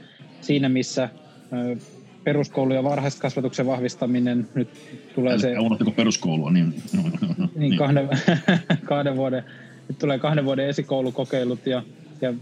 siinä, 0.42 0.70
missä 0.70 1.10
peruskoulu 2.24 2.74
ja 2.74 2.84
varhaiskasvatuksen 2.84 3.66
vahvistaminen 3.66 4.48
nyt 4.56 4.70
tulee 5.16 5.32
Älä, 5.32 5.42
se... 5.42 5.60
Unohtako 5.60 5.92
peruskoulua? 5.92 6.52
Niin, 6.52 6.84
niin 7.56 7.78
kahden, 7.78 8.10
kahden 8.90 9.16
vuoden 9.16 9.44
nyt 9.90 10.00
tulee 10.00 10.20
kahden 10.20 10.46
vuoden 10.46 10.68
esikoulukokeilut 10.68 11.66
ja, 11.66 11.84
ja 12.22 12.34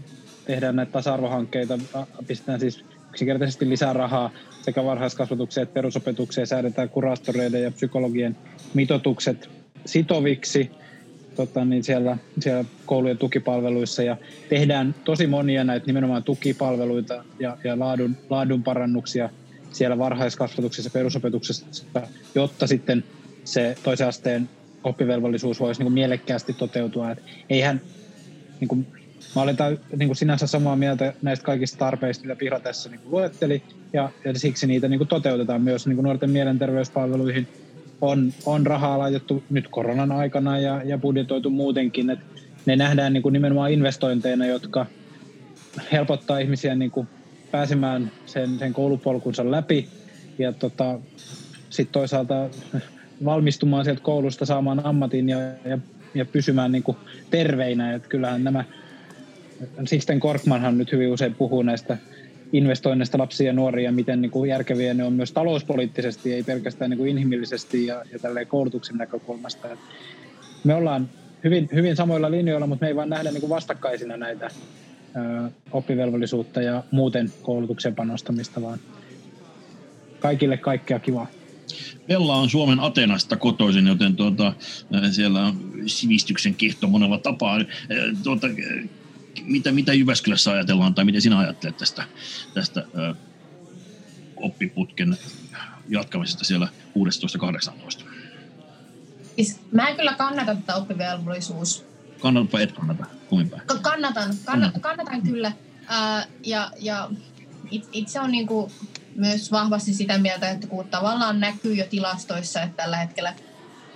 tehdään 0.44 0.76
näitä 0.76 0.92
tasa-arvohankkeita, 0.92 1.78
pistetään 2.26 2.60
siis 2.60 2.84
yksinkertaisesti 3.10 3.68
lisää 3.68 3.92
rahaa 3.92 4.30
sekä 4.62 4.84
varhaiskasvatukseen 4.84 5.62
että 5.62 5.74
perusopetukseen, 5.74 6.46
säädetään 6.46 6.88
kurastoreiden 6.88 7.62
ja 7.62 7.70
psykologien 7.70 8.36
mitotukset 8.74 9.50
sitoviksi 9.86 10.70
tota, 11.36 11.64
niin 11.64 11.84
siellä, 11.84 12.18
siellä 12.40 12.64
koulujen 12.86 13.18
tukipalveluissa. 13.18 14.02
Ja 14.02 14.16
tehdään 14.48 14.94
tosi 15.04 15.26
monia 15.26 15.64
näitä 15.64 15.86
nimenomaan 15.86 16.24
tukipalveluita 16.24 17.24
ja, 17.38 17.56
ja 17.64 17.78
laadun, 17.78 18.16
laadun 18.30 18.62
parannuksia 18.62 19.30
siellä 19.72 19.98
varhaiskasvatuksessa 19.98 20.86
ja 20.86 20.92
perusopetuksessa, 20.92 21.66
jotta 22.34 22.66
sitten 22.66 23.04
se 23.44 23.76
toisen 23.82 24.08
asteen 24.08 24.48
oppivelvollisuus 24.84 25.60
voisi 25.60 25.80
niin 25.80 25.84
kuin 25.84 25.94
mielekkäästi 25.94 26.52
toteutua. 26.52 27.10
Et 27.10 27.22
eihän, 27.50 27.80
niin 28.60 28.68
kuin, 28.68 28.86
mä 29.36 29.42
olen 29.42 29.56
tämän, 29.56 29.78
niin 29.96 30.08
kuin 30.08 30.16
sinänsä 30.16 30.46
samaa 30.46 30.76
mieltä 30.76 31.12
näistä 31.22 31.44
kaikista 31.44 31.78
tarpeista, 31.78 32.24
mitä 32.24 32.36
Pihra 32.36 32.60
tässä 32.60 32.90
niin 32.90 33.00
kuin 33.00 33.10
luetteli, 33.10 33.62
ja, 33.92 34.10
ja 34.24 34.38
siksi 34.38 34.66
niitä 34.66 34.88
niin 34.88 34.98
kuin 34.98 35.08
toteutetaan 35.08 35.62
myös 35.62 35.86
niin 35.86 35.96
kuin 35.96 36.04
nuorten 36.04 36.30
mielenterveyspalveluihin. 36.30 37.48
On, 38.00 38.32
on 38.46 38.66
rahaa 38.66 38.98
laitettu 38.98 39.42
nyt 39.50 39.68
koronan 39.68 40.12
aikana 40.12 40.58
ja, 40.58 40.82
ja 40.84 40.98
budjetoitu 40.98 41.50
muutenkin, 41.50 42.10
että 42.10 42.24
ne 42.66 42.76
nähdään 42.76 43.12
niin 43.12 43.22
kuin 43.22 43.32
nimenomaan 43.32 43.72
investointeina, 43.72 44.46
jotka 44.46 44.86
helpottaa 45.92 46.38
ihmisiä 46.38 46.74
niin 46.74 46.90
kuin 46.90 47.08
pääsemään 47.50 48.12
sen, 48.26 48.58
sen 48.58 48.72
koulupolkunsa 48.72 49.50
läpi. 49.50 49.88
Ja 50.38 50.52
tota, 50.52 50.98
sitten 51.70 51.92
toisaalta 51.92 52.48
valmistumaan 53.24 53.84
sieltä 53.84 54.02
koulusta, 54.02 54.46
saamaan 54.46 54.86
ammatin 54.86 55.28
ja, 55.28 55.38
ja, 55.64 55.78
ja 56.14 56.24
pysymään 56.24 56.72
niin 56.72 56.82
kuin 56.82 56.96
terveinä. 57.30 57.94
Et 57.94 58.06
kyllähän 58.06 58.44
nämä, 58.44 58.64
Sixten 59.84 60.20
Korkmanhan 60.20 60.78
nyt 60.78 60.92
hyvin 60.92 61.08
usein 61.08 61.34
puhuu 61.34 61.62
näistä 61.62 61.98
investoinneista 62.52 63.18
lapsia 63.18 63.46
ja 63.46 63.52
nuoria, 63.52 63.92
miten 63.92 64.20
niin 64.20 64.30
kuin 64.30 64.50
järkeviä 64.50 64.94
ne 64.94 65.04
on 65.04 65.12
myös 65.12 65.32
talouspoliittisesti, 65.32 66.32
ei 66.32 66.42
pelkästään 66.42 66.90
niin 66.90 66.98
kuin 66.98 67.10
inhimillisesti 67.10 67.86
ja, 67.86 68.04
ja 68.12 68.46
koulutuksen 68.46 68.96
näkökulmasta. 68.96 69.72
Et 69.72 69.78
me 70.64 70.74
ollaan 70.74 71.08
hyvin, 71.44 71.68
hyvin 71.74 71.96
samoilla 71.96 72.30
linjoilla, 72.30 72.66
mutta 72.66 72.84
me 72.84 72.88
ei 72.88 72.96
vaan 72.96 73.08
nähdä 73.08 73.30
niin 73.30 73.40
kuin 73.40 73.50
vastakkaisina 73.50 74.16
näitä 74.16 74.46
ö, 74.46 75.50
oppivelvollisuutta 75.72 76.62
ja 76.62 76.82
muuten 76.90 77.32
koulutuksen 77.42 77.94
panostamista, 77.94 78.62
vaan 78.62 78.78
kaikille 80.20 80.56
kaikkea 80.56 80.98
kivaa. 80.98 81.26
Bella 82.06 82.36
on 82.36 82.50
Suomen 82.50 82.80
Atenasta 82.80 83.36
kotoisin, 83.36 83.86
joten 83.86 84.16
tuota, 84.16 84.52
siellä 85.10 85.44
on 85.44 85.72
sivistyksen 85.86 86.54
kehto 86.54 86.88
monella 86.88 87.18
tapaa. 87.18 87.58
Tuota, 88.22 88.46
mitä, 89.44 89.72
mitä 89.72 89.92
Jyväskylässä 89.92 90.50
ajatellaan 90.50 90.94
tai 90.94 91.04
miten 91.04 91.22
sinä 91.22 91.38
ajattelet 91.38 91.76
tästä, 91.76 92.04
tästä 92.54 92.84
ö, 92.98 93.14
oppiputken 94.36 95.18
jatkamisesta 95.88 96.44
siellä 96.44 96.68
16-18? 98.02 98.04
Siis 99.36 99.60
mä 99.72 99.88
en 99.88 99.96
kyllä 99.96 100.14
kannata 100.14 100.54
tätä 100.54 100.76
oppivelvollisuus. 100.76 101.84
Kannatatpa 102.20 102.60
et 102.60 102.72
kannata, 102.72 103.04
kumminpäin? 103.28 103.62
Kannatan, 103.82 104.34
kannatan, 104.44 104.80
kannatan 104.80 105.22
kyllä. 105.22 105.52
Ää, 105.86 106.26
ja, 106.44 106.70
ja 106.80 107.10
itse 107.92 108.20
on 108.20 108.30
niinku 108.30 108.72
myös 109.16 109.52
vahvasti 109.52 109.94
sitä 109.94 110.18
mieltä, 110.18 110.50
että 110.50 110.66
kun 110.66 110.88
tavallaan 110.88 111.40
näkyy 111.40 111.74
jo 111.74 111.86
tilastoissa, 111.90 112.62
että 112.62 112.82
tällä 112.82 112.96
hetkellä 112.96 113.34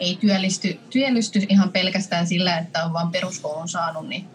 ei 0.00 0.18
työllisty, 0.20 0.80
työllisty 0.90 1.46
ihan 1.48 1.72
pelkästään 1.72 2.26
sillä, 2.26 2.58
että 2.58 2.84
on 2.84 2.92
vain 2.92 3.10
peruskoulun 3.10 3.68
saanut, 3.68 4.08
niin 4.08 4.26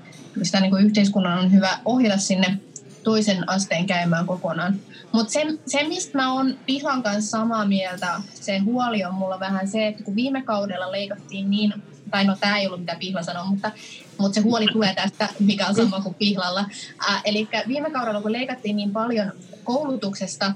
sitä 0.41 0.59
niin 0.59 0.71
kuin 0.71 0.85
yhteiskunnan 0.85 1.39
on 1.39 1.51
hyvä 1.51 1.79
ohjata 1.85 2.17
sinne 2.17 2.59
toisen 3.03 3.49
asteen 3.49 3.85
käymään 3.85 4.25
kokonaan. 4.25 4.79
Mutta 5.11 5.33
se, 5.33 5.45
se, 5.65 5.87
mistä 5.87 6.17
mä 6.17 6.33
oon 6.33 6.57
Pihlan 6.65 7.03
kanssa 7.03 7.37
samaa 7.37 7.65
mieltä, 7.65 8.21
se 8.33 8.57
huoli 8.57 9.03
on 9.05 9.13
mulla 9.13 9.39
vähän 9.39 9.67
se, 9.67 9.87
että 9.87 10.03
kun 10.03 10.15
viime 10.15 10.41
kaudella 10.41 10.91
leikattiin 10.91 11.49
niin, 11.49 11.73
tai 12.11 12.25
no 12.25 12.37
tämä 12.39 12.57
ei 12.57 12.67
ollut 12.67 12.79
mitä 12.79 12.95
Pihla 12.99 13.23
sanoi, 13.23 13.47
mutta, 13.47 13.71
mutta 14.17 14.35
se 14.35 14.41
huoli 14.41 14.65
tulee 14.73 14.95
tästä, 14.95 15.29
mikä 15.39 15.67
on 15.67 15.75
sama 15.75 16.01
kuin 16.01 16.15
Pihlalla. 16.15 16.65
Äh, 17.09 17.21
eli 17.25 17.47
viime 17.67 17.91
kaudella 17.91 18.21
kun 18.21 18.31
leikattiin 18.31 18.75
niin 18.75 18.91
paljon 18.91 19.31
koulutuksesta, 19.63 20.53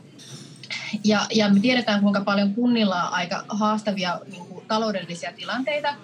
ja, 1.04 1.28
ja 1.36 1.50
me 1.54 1.60
tiedetään, 1.60 2.02
kuinka 2.02 2.22
paljon 2.22 2.54
kunnilla 2.54 3.04
on 3.04 3.14
aika 3.14 3.46
haastavia 3.50 4.20
niin 4.32 4.46
kuin, 4.46 4.66
taloudellisia 4.68 5.34
tilanteita, 5.34 5.96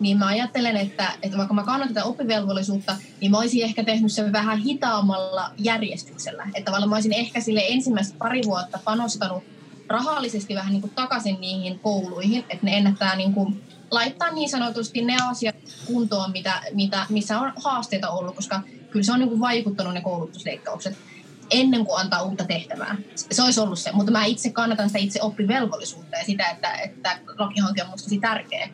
niin 0.00 0.18
mä 0.18 0.26
ajattelen, 0.26 0.76
että, 0.76 1.12
että 1.22 1.38
vaikka 1.38 1.54
mä 1.54 1.62
kannatan 1.62 1.94
tätä 1.94 2.06
oppivelvollisuutta, 2.06 2.96
niin 3.20 3.30
mä 3.30 3.38
olisin 3.38 3.64
ehkä 3.64 3.84
tehnyt 3.84 4.12
sen 4.12 4.32
vähän 4.32 4.58
hitaammalla 4.58 5.50
järjestyksellä. 5.58 6.42
Että 6.54 6.64
tavallaan 6.64 6.88
mä 6.88 6.96
olisin 6.96 7.12
ehkä 7.12 7.40
sille 7.40 7.62
ensimmäistä 7.68 8.14
pari 8.18 8.40
vuotta 8.44 8.78
panostanut 8.84 9.44
rahallisesti 9.88 10.54
vähän 10.54 10.72
niin 10.72 10.80
kuin 10.80 10.94
takaisin 10.94 11.40
niihin 11.40 11.78
kouluihin, 11.78 12.44
että 12.50 12.66
ne 12.66 12.76
ennättää 12.76 13.16
niin 13.16 13.32
kuin 13.34 13.62
laittaa 13.90 14.30
niin 14.30 14.48
sanotusti 14.48 15.02
ne 15.02 15.16
asiat 15.30 15.56
kuntoon, 15.86 16.32
mitä, 16.32 16.62
mitä, 16.72 17.06
missä 17.08 17.40
on 17.40 17.52
haasteita 17.56 18.10
ollut, 18.10 18.36
koska 18.36 18.60
kyllä 18.90 19.04
se 19.04 19.12
on 19.12 19.18
niin 19.18 19.28
kuin 19.28 19.40
vaikuttanut 19.40 19.94
ne 19.94 20.00
koulutusleikkaukset 20.00 20.98
ennen 21.52 21.84
kuin 21.84 22.00
antaa 22.00 22.22
uutta 22.22 22.44
tehtävää. 22.44 22.96
Se 23.14 23.42
olisi 23.42 23.60
ollut 23.60 23.78
se, 23.78 23.92
mutta 23.92 24.12
mä 24.12 24.24
itse 24.24 24.50
kannatan 24.50 24.88
sitä 24.88 24.98
itse 24.98 25.22
oppivelvollisuutta 25.22 26.16
ja 26.16 26.24
sitä, 26.24 26.48
että, 26.48 26.72
että 26.72 27.18
lakihanke 27.38 27.82
on 27.82 27.88
minusta 27.88 28.04
tosi 28.04 28.18
tärkeä. 28.18 28.68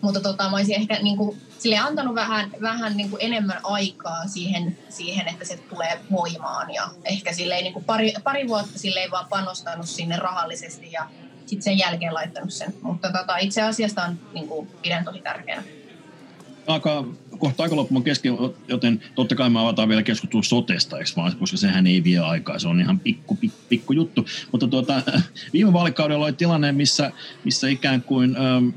Mutta 0.00 0.20
tota, 0.20 0.50
mä 0.50 0.56
olisin 0.56 0.74
ehkä 0.74 0.98
niin 1.02 1.16
kuin, 1.16 1.40
sille 1.58 1.78
antanut 1.78 2.14
vähän, 2.14 2.50
vähän 2.60 2.96
niin 2.96 3.10
kuin 3.10 3.22
enemmän 3.22 3.60
aikaa 3.62 4.26
siihen, 4.26 4.78
siihen, 4.88 5.28
että 5.28 5.44
se 5.44 5.56
tulee 5.56 6.00
voimaan. 6.10 6.74
Ja 6.74 6.88
ehkä 7.04 7.32
silleen, 7.32 7.64
niin 7.64 7.72
kuin 7.72 7.84
pari, 7.84 8.14
pari 8.24 8.48
vuotta 8.48 8.78
sille 8.78 9.00
ei 9.00 9.10
vaan 9.10 9.26
panostanut 9.30 9.88
sinne 9.88 10.16
rahallisesti 10.16 10.92
ja 10.92 11.08
sitten 11.46 11.62
sen 11.62 11.78
jälkeen 11.78 12.14
laittanut 12.14 12.52
sen. 12.52 12.74
Mutta 12.82 13.12
tota, 13.12 13.36
itse 13.36 13.62
asiasta 13.62 14.02
on, 14.02 14.18
niin 14.32 14.48
kuin, 14.48 14.68
pidän 14.82 15.04
tosi 15.04 15.20
tärkeänä 15.20 15.62
aika, 16.66 17.04
kohta 17.38 17.62
aika 17.62 17.76
loppumaan 17.76 18.04
kesken, 18.04 18.32
joten 18.68 19.02
totta 19.14 19.34
kai 19.34 19.50
me 19.50 19.60
avataan 19.60 19.88
vielä 19.88 20.02
keskustelu 20.02 20.42
sotesta, 20.42 20.96
vaan, 21.16 21.36
koska 21.36 21.56
sehän 21.56 21.86
ei 21.86 22.04
vie 22.04 22.18
aikaa, 22.18 22.58
se 22.58 22.68
on 22.68 22.80
ihan 22.80 23.00
pikku, 23.00 23.36
pikku, 23.36 23.58
pikku 23.68 23.92
juttu. 23.92 24.26
Mutta 24.52 24.66
tuota, 24.66 25.02
viime 25.52 25.72
vaalikaudella 25.72 26.24
oli 26.24 26.32
tilanne, 26.32 26.72
missä, 26.72 27.12
missä 27.44 27.68
ikään 27.68 28.02
kuin 28.02 28.36
ähm, 28.36 28.68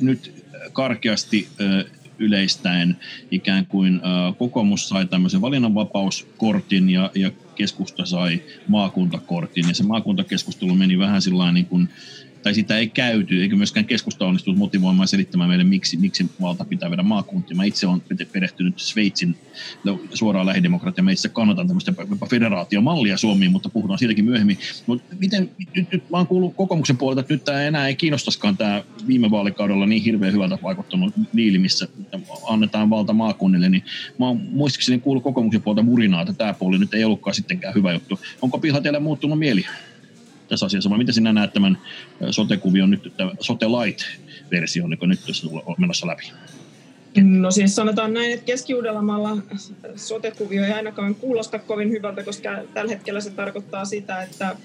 nyt 0.00 0.44
karkeasti 0.72 1.48
äh, 1.60 1.84
yleistäen 2.18 2.96
ikään 3.30 3.66
kuin 3.66 3.94
äh, 3.94 4.36
kokoomus 4.38 4.88
sai 4.88 5.06
tämmöisen 5.06 5.40
valinnanvapauskortin 5.40 6.90
ja, 6.90 7.10
ja 7.14 7.30
keskusta 7.54 8.06
sai 8.06 8.42
maakuntakortin. 8.68 9.68
Ja 9.68 9.74
se 9.74 9.82
maakuntakeskustelu 9.82 10.74
meni 10.74 10.98
vähän 10.98 11.22
sillä 11.22 11.52
niin 11.52 11.66
kuin, 11.66 11.88
tai 12.42 12.54
sitä 12.54 12.78
ei 12.78 12.88
käyty, 12.88 13.42
eikä 13.42 13.56
myöskään 13.56 13.86
keskusta 13.86 14.26
onnistunut 14.26 14.58
motivoimaan 14.58 15.08
selittämään 15.08 15.50
meille, 15.50 15.64
miksi, 15.64 15.96
miksi 15.96 16.26
valta 16.40 16.64
pitää 16.64 16.90
viedä 16.90 17.02
maakuntiin. 17.02 17.56
Mä 17.56 17.64
itse 17.64 17.86
olen 17.86 18.02
perehtynyt 18.32 18.78
Sveitsin 18.78 19.36
suoraan 20.14 20.46
lähidemokratia. 20.46 21.04
Mä 21.04 21.10
itse 21.10 21.28
kannatan 21.28 21.66
tämmöistä 21.66 21.92
federaatiomallia 22.30 23.16
Suomiin, 23.16 23.52
mutta 23.52 23.68
puhutaan 23.68 23.98
siitäkin 23.98 24.24
myöhemmin. 24.24 24.58
Mutta 24.86 25.14
miten, 25.18 25.50
nyt, 25.76 25.92
nyt 25.92 26.10
mä 26.10 26.16
oon 26.16 26.26
kuullut 26.26 26.56
kokoomuksen 26.56 26.96
puolelta, 26.96 27.20
että 27.20 27.34
nyt 27.34 27.44
tämä 27.44 27.62
enää 27.62 27.88
ei 27.88 27.96
kiinnostaskaan 27.96 28.56
tämä 28.56 28.82
viime 29.06 29.30
vaalikaudella 29.30 29.86
niin 29.86 30.02
hirveän 30.02 30.32
hyvältä 30.32 30.58
vaikuttanut 30.62 31.14
diili, 31.36 31.58
missä 31.58 31.88
annetaan 32.48 32.90
valta 32.90 33.12
maakunnille, 33.12 33.68
niin 33.68 33.82
mä 34.18 34.26
oon 34.26 34.40
muistaakseni 34.50 34.98
kuullut 35.00 35.24
kokoomuksen 35.24 35.62
puolelta 35.62 35.82
murinaa, 35.82 36.22
että 36.22 36.32
tämä 36.32 36.54
puoli 36.54 36.78
nyt 36.78 36.94
ei 36.94 37.04
ollutkaan 37.04 37.34
sittenkään 37.34 37.74
hyvä 37.74 37.92
juttu. 37.92 38.20
Onko 38.42 38.58
Piha 38.58 38.80
teille 38.80 38.98
muuttunut 38.98 39.38
mieli? 39.38 39.66
Tässä 40.48 40.66
asiassa, 40.66 40.90
vai 40.90 40.98
miten 40.98 41.14
sinä 41.14 41.32
näet 41.32 41.52
tämän 41.52 41.78
sote-kuvion 42.30 42.90
nyt, 42.90 43.12
tämä 43.16 43.32
sote 43.40 43.66
light-versio, 43.66 44.86
niin 44.86 44.98
nyt 45.08 45.20
tässä 45.26 45.46
on 45.66 45.74
menossa 45.78 46.06
läpi? 46.06 46.32
No 47.22 47.50
siis 47.50 47.76
sanotaan 47.76 48.14
näin, 48.14 48.32
että 48.32 48.44
keski-Uudellamaalla 48.44 49.36
sote-kuvio 49.96 50.64
ei 50.64 50.72
ainakaan 50.72 51.14
kuulosta 51.14 51.58
kovin 51.58 51.90
hyvältä, 51.90 52.24
koska 52.24 52.50
tällä 52.74 52.90
hetkellä 52.90 53.20
se 53.20 53.30
tarkoittaa 53.30 53.84
sitä, 53.84 54.22
että 54.22 54.56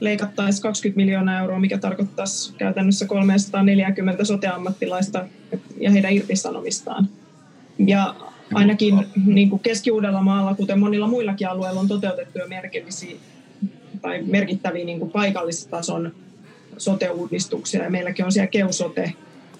leikattaisiin 0.00 0.62
20 0.62 0.96
miljoonaa 0.96 1.40
euroa, 1.40 1.60
mikä 1.60 1.78
tarkoittaisi 1.78 2.52
käytännössä 2.58 3.06
340 3.06 4.24
sote-ammattilaista 4.24 5.26
ja 5.80 5.90
heidän 5.90 6.12
irtisanomistaan. 6.12 7.08
Ja 7.86 8.14
ainakin 8.54 9.06
niin 9.26 9.50
kuin 9.50 9.60
Keski-Uudellamaalla, 9.60 10.54
kuten 10.54 10.78
monilla 10.78 11.08
muillakin 11.08 11.48
alueilla, 11.48 11.80
on 11.80 11.88
toteutettu 11.88 12.38
jo 12.38 12.48
merkillisiä 12.48 13.16
tai 14.02 14.22
merkittäviä 14.22 14.84
niin 14.84 14.98
kuin 14.98 15.10
paikallistason 15.10 16.12
sote-uudistuksia. 16.78 17.82
Ja 17.82 17.90
meilläkin 17.90 18.24
on 18.24 18.32
siellä 18.32 18.46
keusote. 18.46 19.12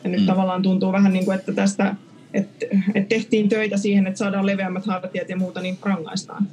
Ja 0.05 0.11
nyt 0.11 0.21
mm. 0.21 0.27
tavallaan 0.27 0.63
tuntuu 0.63 0.93
vähän 0.93 1.13
niin 1.13 1.25
kuin, 1.25 1.39
että 1.39 1.53
tästä 1.53 1.95
että, 2.35 2.67
että 2.95 3.09
tehtiin 3.09 3.49
töitä 3.49 3.77
siihen, 3.77 4.07
että 4.07 4.19
saadaan 4.19 4.47
leveämmät 4.47 4.87
hartiat 4.87 5.29
ja 5.29 5.37
muuta, 5.37 5.61
niin 5.61 5.79
rangaistaan. 5.83 6.49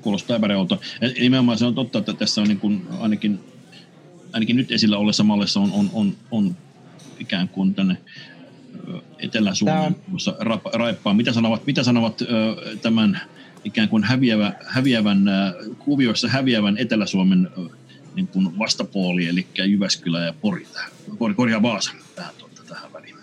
Kuulostaa 0.00 0.36
epäreolta. 0.36 0.78
Nimenomaan 1.20 1.58
se 1.58 1.64
on 1.66 1.74
totta, 1.74 1.98
että 1.98 2.12
tässä 2.12 2.40
on 2.40 2.48
niin 2.48 2.60
kuin 2.60 2.86
ainakin, 2.98 3.40
ainakin 4.32 4.56
nyt 4.56 4.72
esillä 4.72 4.98
olessa 4.98 5.24
mallissa 5.24 5.60
on, 5.60 5.72
on, 5.72 5.90
on, 5.92 6.12
on 6.30 6.56
ikään 7.18 7.48
kuin 7.48 7.74
tänne 7.74 7.96
Etelä-Suomen 9.18 9.96
raippaa. 10.72 11.14
Mitä 11.14 11.32
sanovat, 11.32 11.66
mitä 11.66 11.82
sanovat 11.82 12.22
tämän 12.82 13.20
ikään 13.66 13.88
kuin 13.88 14.04
häviävä, 14.04 14.52
häviävän, 14.66 15.28
äh, 15.28 15.52
kuvioissa 15.78 16.28
häviävän 16.28 16.78
Etelä-Suomen 16.78 17.50
äh, 17.58 17.78
niin 18.14 18.28
kuin 18.28 18.58
vastapuoli, 18.58 19.26
eli 19.26 19.46
Jyväskylä 19.64 20.24
ja 20.24 20.34
Pori, 20.40 20.66
Pori 21.18 21.34
korjaa 21.34 21.62
Vaasa 21.62 21.92
tähän, 22.14 22.34
tuota, 22.38 22.62
tähän 22.68 22.92
väliin. 22.92 23.16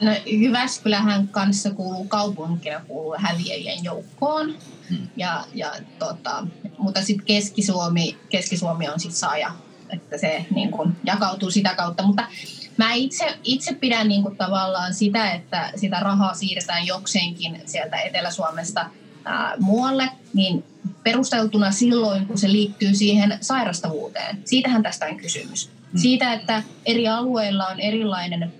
No, 0.00 0.10
Jyväskylähän 0.26 1.28
kanssa 1.28 1.70
kuuluu 1.70 2.04
kaupunkina 2.04 2.80
kuuluu 2.88 3.14
häviäjien 3.18 3.84
joukkoon, 3.84 4.54
hmm. 4.90 5.08
ja, 5.16 5.44
ja, 5.54 5.72
tota, 5.98 6.46
mutta 6.78 7.02
sitten 7.02 7.26
Keski-Suomi, 7.26 8.16
Keski-Suomi 8.28 8.88
on 8.88 9.00
sitten 9.00 9.18
saaja, 9.18 9.52
että 9.90 10.18
se 10.18 10.46
niin 10.54 10.70
kuin, 10.70 10.96
jakautuu 11.04 11.50
sitä 11.50 11.74
kautta, 11.74 12.02
mutta 12.02 12.26
Mä 12.76 12.92
itse, 12.94 13.38
itse 13.44 13.74
pidän 13.74 14.08
niin 14.08 14.22
kuin 14.22 14.36
tavallaan 14.36 14.94
sitä, 14.94 15.30
että 15.30 15.72
sitä 15.76 16.00
rahaa 16.00 16.34
siirretään 16.34 16.86
jokseenkin 16.86 17.62
sieltä 17.66 18.00
Etelä-Suomesta 18.00 18.90
ää, 19.24 19.54
muualle, 19.58 20.08
niin 20.34 20.64
perusteltuna 21.02 21.70
silloin, 21.70 22.26
kun 22.26 22.38
se 22.38 22.52
liittyy 22.52 22.94
siihen 22.94 23.38
sairastavuuteen. 23.40 24.38
Siitähän 24.44 24.82
tästä 24.82 25.06
on 25.06 25.16
kysymys. 25.16 25.70
Mm. 25.92 25.98
Siitä, 25.98 26.32
että 26.32 26.62
eri 26.86 27.08
alueilla 27.08 27.66
on 27.66 27.80
erilainen 27.80 28.52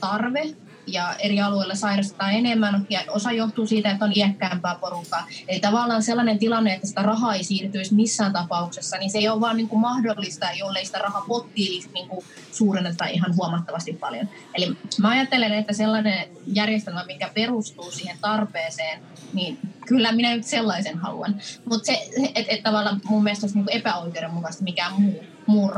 tarve 0.00 0.54
ja 0.86 1.14
eri 1.18 1.40
alueilla 1.40 1.74
sairastetaan 1.74 2.32
enemmän 2.32 2.86
ja 2.90 3.00
osa 3.08 3.32
johtuu 3.32 3.66
siitä, 3.66 3.90
että 3.90 4.04
on 4.04 4.12
iäkkäämpää 4.16 4.74
porukkaa. 4.80 5.26
Eli 5.48 5.60
tavallaan 5.60 6.02
sellainen 6.02 6.38
tilanne, 6.38 6.74
että 6.74 6.86
sitä 6.86 7.02
rahaa 7.02 7.34
ei 7.34 7.44
siirtyisi 7.44 7.94
missään 7.94 8.32
tapauksessa, 8.32 8.96
niin 8.96 9.10
se 9.10 9.18
ei 9.18 9.28
ole 9.28 9.40
vaan 9.40 9.56
niin 9.56 9.68
kuin 9.68 9.80
mahdollista, 9.80 10.46
jollei 10.58 10.86
sitä 10.86 10.98
rahapottia 10.98 11.82
niin 11.94 12.08
suurenneta 12.52 13.06
ihan 13.06 13.36
huomattavasti 13.36 13.92
paljon. 13.92 14.28
Eli 14.54 14.76
mä 14.98 15.08
ajattelen, 15.08 15.52
että 15.52 15.72
sellainen 15.72 16.28
järjestelmä, 16.46 17.04
mikä 17.04 17.30
perustuu 17.34 17.90
siihen 17.90 18.18
tarpeeseen, 18.20 19.02
niin 19.32 19.58
kyllä 19.86 20.12
minä 20.12 20.34
nyt 20.36 20.44
sellaisen 20.44 20.98
haluan. 20.98 21.40
Mutta 21.64 21.86
se, 21.86 22.08
että 22.34 22.52
et 22.52 22.62
tavallaan 22.62 23.00
mun 23.04 23.22
mielestä 23.22 23.44
olisi 23.44 23.58
niin 23.58 23.70
epäoikeudenmukaista 23.70 24.64
mikään 24.64 25.00
muu 25.00 25.24
muun. 25.46 25.72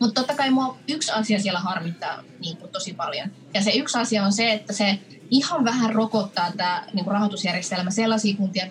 Mutta 0.00 0.20
totta 0.20 0.34
kai 0.34 0.50
mua 0.50 0.76
yksi 0.88 1.12
asia 1.12 1.40
siellä 1.40 1.60
harmittaa 1.60 2.22
niin 2.40 2.56
kuin 2.56 2.72
tosi 2.72 2.94
paljon. 2.94 3.30
Ja 3.54 3.62
se 3.62 3.70
yksi 3.70 3.98
asia 3.98 4.24
on 4.24 4.32
se, 4.32 4.52
että 4.52 4.72
se 4.72 4.98
ihan 5.30 5.64
vähän 5.64 5.94
rokottaa 5.94 6.52
tämä 6.56 6.84
niin 6.92 7.04
kuin 7.04 7.12
rahoitusjärjestelmä 7.12 7.90
sellaisia 7.90 8.36
kuntia, 8.36 8.66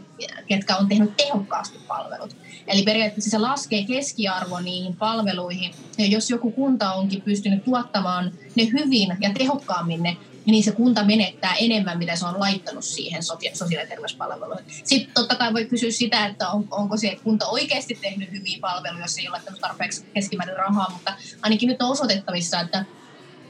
ketkä 0.48 0.78
on 0.78 0.88
tehnyt 0.88 1.18
tehokkaasti 1.18 1.80
palvelut. 1.88 2.36
Eli 2.68 2.84
periaatteessa 2.84 3.30
se 3.30 3.38
laskee 3.38 3.84
keskiarvo 3.84 4.60
niihin 4.60 4.96
palveluihin. 4.96 5.72
Ja 5.98 6.06
jos 6.06 6.30
joku 6.30 6.52
kunta 6.52 6.94
onkin 6.94 7.22
pystynyt 7.22 7.64
tuottamaan 7.64 8.32
ne 8.56 8.64
hyvin 8.74 9.18
ja 9.20 9.34
tehokkaammin 9.34 10.04
ne, 10.04 10.18
niin 10.46 10.64
se 10.64 10.72
kunta 10.72 11.04
menettää 11.04 11.56
enemmän, 11.56 11.98
mitä 11.98 12.16
se 12.16 12.26
on 12.26 12.40
laittanut 12.40 12.86
siihen 12.86 13.24
sosiaali- 13.24 13.76
ja 13.76 13.88
terveyspalveluihin. 13.88 14.66
Sitten 14.84 15.14
totta 15.14 15.36
kai 15.36 15.54
voi 15.54 15.66
kysyä 15.66 15.92
sitä, 15.92 16.26
että 16.26 16.50
on, 16.50 16.68
onko 16.72 16.98
se 16.98 17.20
kunta 17.24 17.48
oikeasti 17.48 18.00
tehnyt 18.02 18.32
hyviä 18.32 18.58
palveluja, 18.62 19.04
jos 19.04 19.18
ei 19.18 19.28
ole 19.28 19.32
laittanut 19.32 19.62
tarpeeksi 19.62 20.06
keskimäärin 20.14 20.58
rahaa, 20.58 20.90
mutta 20.94 21.14
ainakin 21.42 21.70
nyt 21.70 21.82
on 21.82 21.92
osoitettavissa, 21.92 22.60
että 22.60 22.86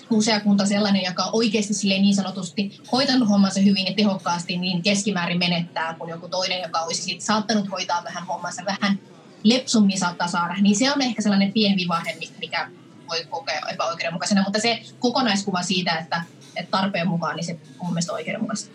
usea 0.09 0.39
kunta 0.39 0.65
sellainen, 0.65 1.03
joka 1.03 1.23
on 1.23 1.29
oikeasti 1.33 1.73
niin 1.87 2.15
sanotusti 2.15 2.81
hoitanut 2.91 3.29
hommansa 3.29 3.59
hyvin 3.59 3.87
ja 3.87 3.93
tehokkaasti, 3.93 4.57
niin 4.57 4.83
keskimäärin 4.83 5.39
menettää, 5.39 5.95
kun 5.99 6.09
joku 6.09 6.27
toinen, 6.27 6.61
joka 6.61 6.79
olisi 6.79 7.01
siitä 7.01 7.25
saattanut 7.25 7.71
hoitaa 7.71 8.03
vähän 8.03 8.27
hommansa 8.27 8.65
vähän 8.65 8.99
lepsummin 9.43 9.99
saattaa 9.99 10.27
saada. 10.27 10.55
Niin 10.61 10.75
se 10.75 10.91
on 10.91 11.01
ehkä 11.01 11.21
sellainen 11.21 11.53
pieni 11.53 11.75
vivahde, 11.75 12.17
mikä 12.39 12.69
voi 13.09 13.25
kokea 13.29 13.61
epäoikeudenmukaisena, 13.73 14.43
mutta 14.43 14.59
se 14.59 14.81
kokonaiskuva 14.99 15.61
siitä, 15.61 15.97
että 15.97 16.23
että 16.55 16.71
tarpeen 16.71 17.07
mukaan, 17.07 17.35
niin 17.35 17.45
se 17.45 17.51
on 17.79 17.85
mun 17.85 17.93
mielestä 17.93 18.13
oikeudenmukaista. 18.13 18.71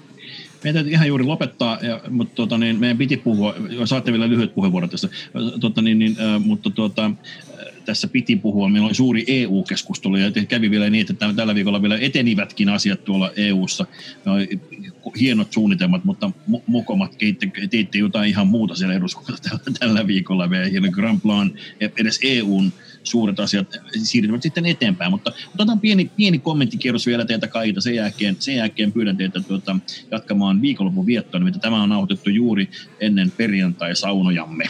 Meidän 0.64 0.74
täytyy 0.74 0.92
ihan 0.92 1.08
juuri 1.08 1.24
lopettaa, 1.24 1.78
ja, 1.82 2.00
mutta 2.08 2.34
tota, 2.34 2.58
niin, 2.58 2.80
meidän 2.80 2.98
piti 2.98 3.16
puhua, 3.16 3.54
saatte 3.84 4.12
vielä 4.12 4.28
lyhyet 4.28 4.54
puheenvuorot 4.54 4.90
tästä, 4.90 5.08
tota, 5.60 5.82
niin, 5.82 5.98
niin, 5.98 6.16
äh, 6.20 6.44
mutta 6.44 6.70
tota, 6.70 7.10
tässä 7.86 8.08
piti 8.08 8.36
puhua. 8.36 8.68
Meillä 8.68 8.86
oli 8.86 8.94
suuri 8.94 9.24
EU-keskustelu 9.26 10.16
ja 10.16 10.30
kävi 10.48 10.70
vielä 10.70 10.90
niin, 10.90 11.06
että 11.10 11.32
tällä 11.36 11.54
viikolla 11.54 11.82
vielä 11.82 11.98
etenivätkin 12.00 12.68
asiat 12.68 13.04
tuolla 13.04 13.30
EU-ssa. 13.36 13.86
Hienot 15.20 15.52
suunnitelmat, 15.52 16.04
mutta 16.04 16.30
mokomat 16.66 17.12
teitte 17.70 17.98
jotain 17.98 18.28
ihan 18.28 18.46
muuta 18.46 18.74
siellä 18.74 18.94
eduskunnassa 18.94 19.58
tällä 19.78 20.06
viikolla. 20.06 20.50
Vielä 20.50 20.88
Grand 20.88 21.20
Plan, 21.20 21.52
edes 21.80 22.20
EUn 22.22 22.72
suuret 23.06 23.40
asiat 23.40 23.66
siirtyvät 24.02 24.42
sitten 24.42 24.66
eteenpäin. 24.66 25.10
Mutta 25.10 25.32
otetaan 25.54 25.80
pieni, 25.80 26.10
pieni 26.16 26.38
kommenttikierros 26.38 27.06
vielä 27.06 27.24
teiltä 27.24 27.48
kaikilta. 27.48 27.80
Sen 27.80 27.94
jälkeen, 27.94 28.36
sen 28.38 28.56
jälkeen 28.56 28.92
pyydän 28.92 29.16
teitä 29.16 29.40
tuota, 29.40 29.76
jatkamaan 30.10 30.62
viikonlopun 30.62 31.06
viettoa. 31.06 31.38
Nimittäin 31.38 31.62
tämä 31.62 31.82
on 31.82 31.88
nauhoitettu 31.88 32.30
juuri 32.30 32.68
ennen 33.00 33.30
perjantai-saunojamme, 33.30 34.64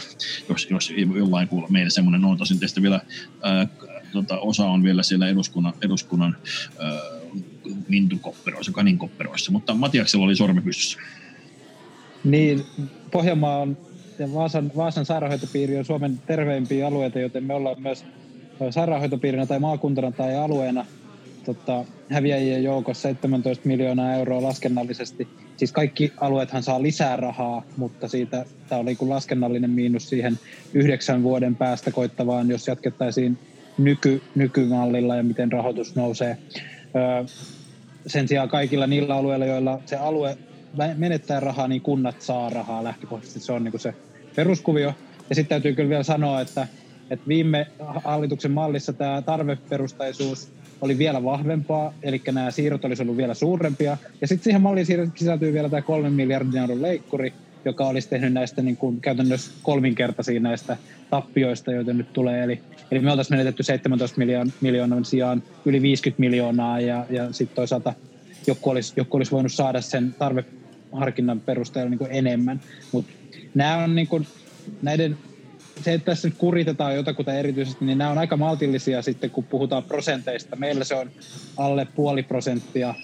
jos, 0.49 0.71
jos 0.71 0.93
jollain 1.17 1.49
kuulla 1.49 1.69
meille 1.69 1.91
semmoinen 1.91 2.25
on. 2.25 2.39
Tosin 2.39 2.59
teistä 2.59 2.83
vielä 2.83 3.01
ää, 3.43 3.67
tota, 4.13 4.39
osa 4.39 4.67
on 4.67 4.83
vielä 4.83 5.03
siellä 5.03 5.29
eduskunnan, 5.29 5.73
eduskunnan 5.83 6.37
ää, 6.79 7.01
lintukopperoissa, 7.89 8.73
kaninkopperoissa. 8.73 9.53
Mutta 9.53 9.75
Matiaksella 9.75 10.25
oli 10.25 10.37
sormi 10.37 10.61
pystyssä. 10.61 10.99
Niin, 12.25 12.63
Pohjanmaa 13.11 13.59
on 13.59 13.77
ja 14.19 14.35
Vaasan, 14.35 14.73
Vaasan 14.77 15.07
sairaanhoitopiiri 15.07 15.79
on 15.79 15.85
Suomen 15.85 16.19
terveimpiä 16.27 16.87
alueita, 16.87 17.19
joten 17.19 17.45
me 17.45 17.55
ollaan 17.55 17.83
myös 17.83 18.05
sairaanhoitopiirinä 18.71 19.47
tai 19.47 19.59
maakuntana 19.59 20.11
tai 20.11 20.37
alueena 20.37 20.87
tota, 21.45 21.85
häviäjien 22.11 22.65
joukossa 22.65 23.03
17 23.03 23.69
miljoonaa 23.69 24.15
euroa 24.15 24.43
laskennallisesti. 24.43 25.29
Siis 25.57 25.73
kaikki 25.73 26.13
alueethan 26.17 26.63
saa 26.63 26.83
lisää 26.83 27.17
rahaa, 27.17 27.63
mutta 27.77 28.09
siitä 28.09 28.45
tämä 28.69 28.81
oli 28.81 28.97
kuin 28.97 29.09
laskennallinen 29.09 29.71
miinus 29.71 30.09
siihen 30.09 30.39
yhdeksän 30.75 31.23
vuoden 31.23 31.57
päästä 31.57 31.91
koittavaan, 31.91 32.51
jos 32.51 32.69
jatkettaisiin 32.69 33.39
nyky, 33.79 34.23
nykymallilla 34.35 35.17
ja 35.17 35.23
miten 35.23 35.53
rahoitus 35.53 35.97
nousee. 35.97 36.39
Öö, 36.97 37.25
sen 38.07 38.29
sijaan 38.29 38.49
kaikilla 38.49 38.87
niillä 38.87 39.17
alueilla, 39.17 39.47
joilla 39.47 39.81
se 39.87 39.97
alue 39.97 40.39
menettää 40.97 41.41
rahaa, 41.41 41.69
niin 41.69 41.83
kunnat 41.83 42.21
saa 42.23 42.51
rahaa 42.51 42.85
lähtökohtaisesti. 42.85 43.41
Se 43.41 43.53
on 43.53 43.65
niin 43.65 43.73
kuin 43.73 43.81
se 43.81 43.95
peruskuvio. 44.37 44.95
Ja 45.29 45.35
sitten 45.35 45.49
täytyy 45.49 45.75
kyllä 45.75 45.89
vielä 45.89 46.03
sanoa, 46.03 46.41
että, 46.41 46.67
että 47.11 47.29
viime 47.29 47.67
hallituksen 48.05 48.51
mallissa 48.51 48.93
tämä 48.93 49.23
tarveperustaisuus 49.23 50.53
oli 50.81 50.99
vielä 50.99 51.25
vahvempaa, 51.25 51.95
eli 52.03 52.23
nämä 52.33 52.51
siirrot 52.51 52.85
olisi 52.85 53.03
ollut 53.03 53.17
vielä 53.17 53.35
suurempia. 53.35 53.97
Ja 54.21 54.27
sitten 54.27 54.45
siihen 54.45 54.63
malliin 54.63 54.87
sisältyy 55.15 55.53
vielä 55.53 55.69
tämä 55.69 55.83
kolmen 55.83 56.13
miljardin 56.13 56.57
euron 56.57 56.83
leikkuri, 56.83 57.33
joka 57.65 57.87
olisi 57.87 58.09
tehnyt 58.09 58.33
näistä 58.33 58.63
niin 58.63 58.77
kuin 58.77 59.01
käytännössä 59.01 59.51
kolminkertaisia 59.63 60.41
näistä 60.41 60.77
tappioista, 61.11 61.73
joita 61.73 61.93
nyt 61.93 62.13
tulee. 62.13 62.45
Eli, 62.45 62.61
eli 62.91 63.01
me 63.01 63.11
oltaisiin 63.11 63.39
menetetty 63.39 63.63
17 63.63 64.19
miljoon, 64.19 64.53
miljoonan 64.61 65.05
sijaan 65.05 65.43
yli 65.65 65.83
50 65.83 66.21
miljoonaa, 66.21 66.81
ja, 66.81 67.07
ja 67.11 67.33
sitten 67.33 67.57
toisaalta 67.57 67.93
joku 68.47 68.71
olisi, 68.71 68.93
joku 68.97 69.17
olisi 69.17 69.33
voinut 69.33 69.53
saada 69.53 69.81
sen 69.81 70.15
tarveharkinnan 70.19 71.41
perusteella 71.41 71.91
niin 71.91 71.99
kuin 71.99 72.11
enemmän. 72.13 72.61
Mutta 72.93 73.13
nämä 73.55 73.77
on 73.77 73.95
niin 73.95 74.07
kuin, 74.07 74.27
näiden 74.83 75.17
se, 75.83 75.93
että 75.93 76.05
tässä 76.05 76.29
nyt 76.29 76.39
kuritetaan 76.39 76.97
jotakuta 76.97 77.33
erityisesti, 77.33 77.85
niin 77.85 77.99
nämä 77.99 78.11
on 78.11 78.19
aika 78.19 78.37
maltillisia 78.37 79.03
sitten, 79.03 79.31
kun 79.31 79.45
puhutaan 79.45 79.83
prosenteista. 79.83 80.57
Meillä 80.57 80.85
se 80.85 80.95
on 80.95 81.11
alle 81.57 81.87
puoli 81.95 82.23
prosenttia, 82.23 82.95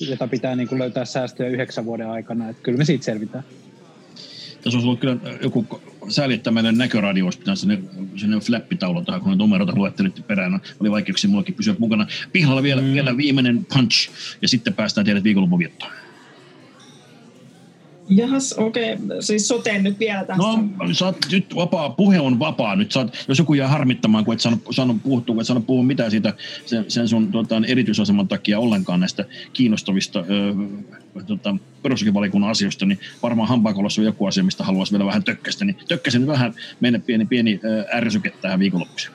jota 0.00 0.28
pitää 0.28 0.56
niin 0.56 0.68
kuin 0.68 0.78
löytää 0.78 1.04
säästöjä 1.04 1.50
yhdeksän 1.50 1.84
vuoden 1.84 2.08
aikana. 2.08 2.48
Että 2.48 2.62
kyllä 2.62 2.78
me 2.78 2.84
siitä 2.84 3.04
selvitään. 3.04 3.44
Tässä 4.62 4.76
olisi 4.76 4.86
ollut 4.86 5.00
kyllä 5.00 5.16
joku 5.42 5.66
sääli, 6.08 6.34
että 6.34 6.50
meidän 6.50 6.78
näköradio 6.78 7.24
olisi 7.24 7.38
pitänyt 7.38 7.58
sinne, 7.58 7.78
sinne 8.16 8.40
flappitaulu 8.40 9.04
tähän, 9.04 9.20
kun 9.20 9.38
numeroita 9.38 9.72
luettelit 9.76 10.26
perään. 10.26 10.60
Oli 10.80 10.90
vaikeuksia 10.90 11.30
mullakin 11.30 11.54
pysyä 11.54 11.74
mukana. 11.78 12.06
Pihalla 12.32 12.62
vielä, 12.62 12.82
mm. 12.82 12.92
vielä 12.92 13.16
viimeinen 13.16 13.66
punch, 13.74 14.10
ja 14.42 14.48
sitten 14.48 14.74
päästään 14.74 15.04
teidät 15.04 15.24
viikonlopun 15.24 15.58
viettoon. 15.58 15.92
Jahas, 18.10 18.52
okei. 18.52 18.94
Okay. 18.94 19.16
Siis 19.20 19.48
soteen 19.48 19.82
nyt 19.82 19.98
vielä 19.98 20.24
tästä. 20.24 20.42
No, 20.42 20.68
saat, 20.92 21.16
nyt 21.32 21.54
vapaa, 21.54 21.90
puhe 21.90 22.20
on 22.20 22.38
vapaa. 22.38 22.76
Nyt 22.76 22.92
saat, 22.92 23.24
jos 23.28 23.38
joku 23.38 23.54
jää 23.54 23.68
harmittamaan, 23.68 24.24
kun 24.24 24.34
et 24.34 24.40
saanut, 24.40 24.60
saanut 24.70 25.02
puhuttua, 25.02 25.40
et 25.40 25.46
saanut 25.46 25.66
puhua 25.66 25.84
mitään 25.84 26.10
siitä 26.10 26.34
sen, 26.66 26.84
sen 26.88 27.08
sun 27.08 27.32
tota, 27.32 27.62
erityisaseman 27.66 28.28
takia 28.28 28.58
ollenkaan 28.58 29.00
näistä 29.00 29.24
kiinnostavista 29.52 30.18
ö, 30.18 30.54
tota, 31.26 31.56
perustuslakivaliokunnan 31.82 32.50
asioista, 32.50 32.86
niin 32.86 32.98
varmaan 33.22 33.48
hampaakolossa 33.48 34.00
on 34.00 34.06
joku 34.06 34.26
asia, 34.26 34.44
mistä 34.44 34.64
haluaisi 34.64 34.92
vielä 34.92 35.06
vähän 35.06 35.24
tökkästä. 35.24 35.64
Niin 35.64 35.76
tökkäsin 35.88 36.26
vähän 36.26 36.54
meidän 36.80 37.02
pieni, 37.02 37.26
pieni 37.26 37.60
ärsyke 37.94 38.32
tähän 38.40 38.58
viikonloppuksi. 38.58 39.10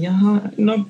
Jaha, 0.00 0.40
no 0.58 0.86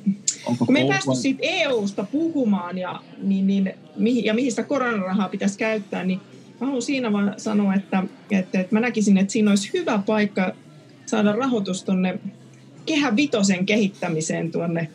Onko 0.46 0.66
kun 0.66 0.72
me 0.72 0.80
ei 0.80 0.88
päästy 0.88 1.14
siitä 1.14 1.40
EU-sta 1.42 2.04
puhumaan 2.04 2.78
ja, 2.78 3.00
niin, 3.22 3.46
niin, 3.46 4.24
ja 4.24 4.34
mihin 4.34 4.52
sitä 4.52 4.62
koronarahaa 4.62 5.28
pitäisi 5.28 5.58
käyttää, 5.58 6.04
niin 6.04 6.20
haluan 6.60 6.82
siinä 6.82 7.12
vaan 7.12 7.34
sanoa, 7.36 7.74
että, 7.74 8.02
että, 8.30 8.60
että 8.60 8.74
mä 8.74 8.80
näkisin, 8.80 9.18
että 9.18 9.32
siinä 9.32 9.50
olisi 9.50 9.70
hyvä 9.74 10.02
paikka 10.06 10.54
saada 11.06 11.32
rahoitus 11.32 11.84
tuonne 11.84 12.18
Kehä 12.86 13.16
Vitosen 13.16 13.66
kehittämiseen 13.66 14.52
tuonne 14.52 14.88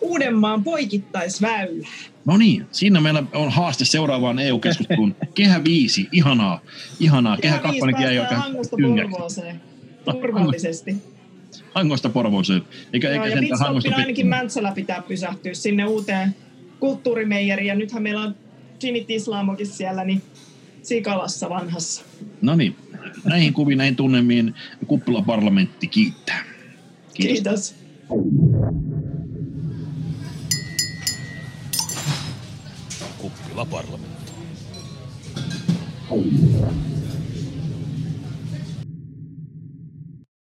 Uudenmaan 0.00 0.64
poikittaisväylään. 0.64 1.92
No 2.24 2.36
niin, 2.36 2.66
siinä 2.72 3.00
meillä 3.00 3.22
on 3.34 3.50
haaste 3.50 3.84
seuraavaan 3.84 4.38
EU-keskusteluun. 4.38 5.16
Kehä 5.34 5.64
5, 5.64 6.08
ihanaa, 6.12 6.60
ihanaa. 7.00 7.36
Kehä, 7.36 7.58
Kehä 7.58 7.72
5 7.72 8.04
ei 8.04 8.18
ole 8.18 8.26
Hangosta 8.26 8.76
Porvooseen, 8.82 9.60
turvallisesti. 10.04 10.96
Hangosta 11.74 12.08
Porvooseen. 12.08 12.62
Eikä, 12.92 13.08
Joo, 13.08 13.24
eikä 13.24 13.36
ja 13.36 13.40
Pitstoppin 13.40 13.94
ainakin 13.94 14.26
Mäntsälä 14.26 14.72
pitää 14.74 15.02
pysähtyä 15.08 15.54
sinne 15.54 15.84
uuteen 15.84 16.34
kulttuurimeijeriin. 16.80 17.68
Ja 17.68 17.74
nythän 17.74 18.02
meillä 18.02 18.20
on 18.20 18.34
Jimmy 18.82 19.04
Islamokin 19.08 19.66
siellä, 19.66 20.04
niin 20.04 20.22
Sikalassa 20.82 21.48
vanhassa. 21.48 22.02
No 22.42 22.56
niin, 22.56 22.76
näihin 23.24 23.52
kuviin, 23.52 23.78
näihin 23.78 23.96
tunnemiin 23.96 24.54
Kuppila-parlamentti 24.86 25.88
kiittää. 25.88 26.44
Kiitos. 27.14 27.34
Kiitos. 27.34 27.74
Kuppila-parlamentti. 33.18 34.32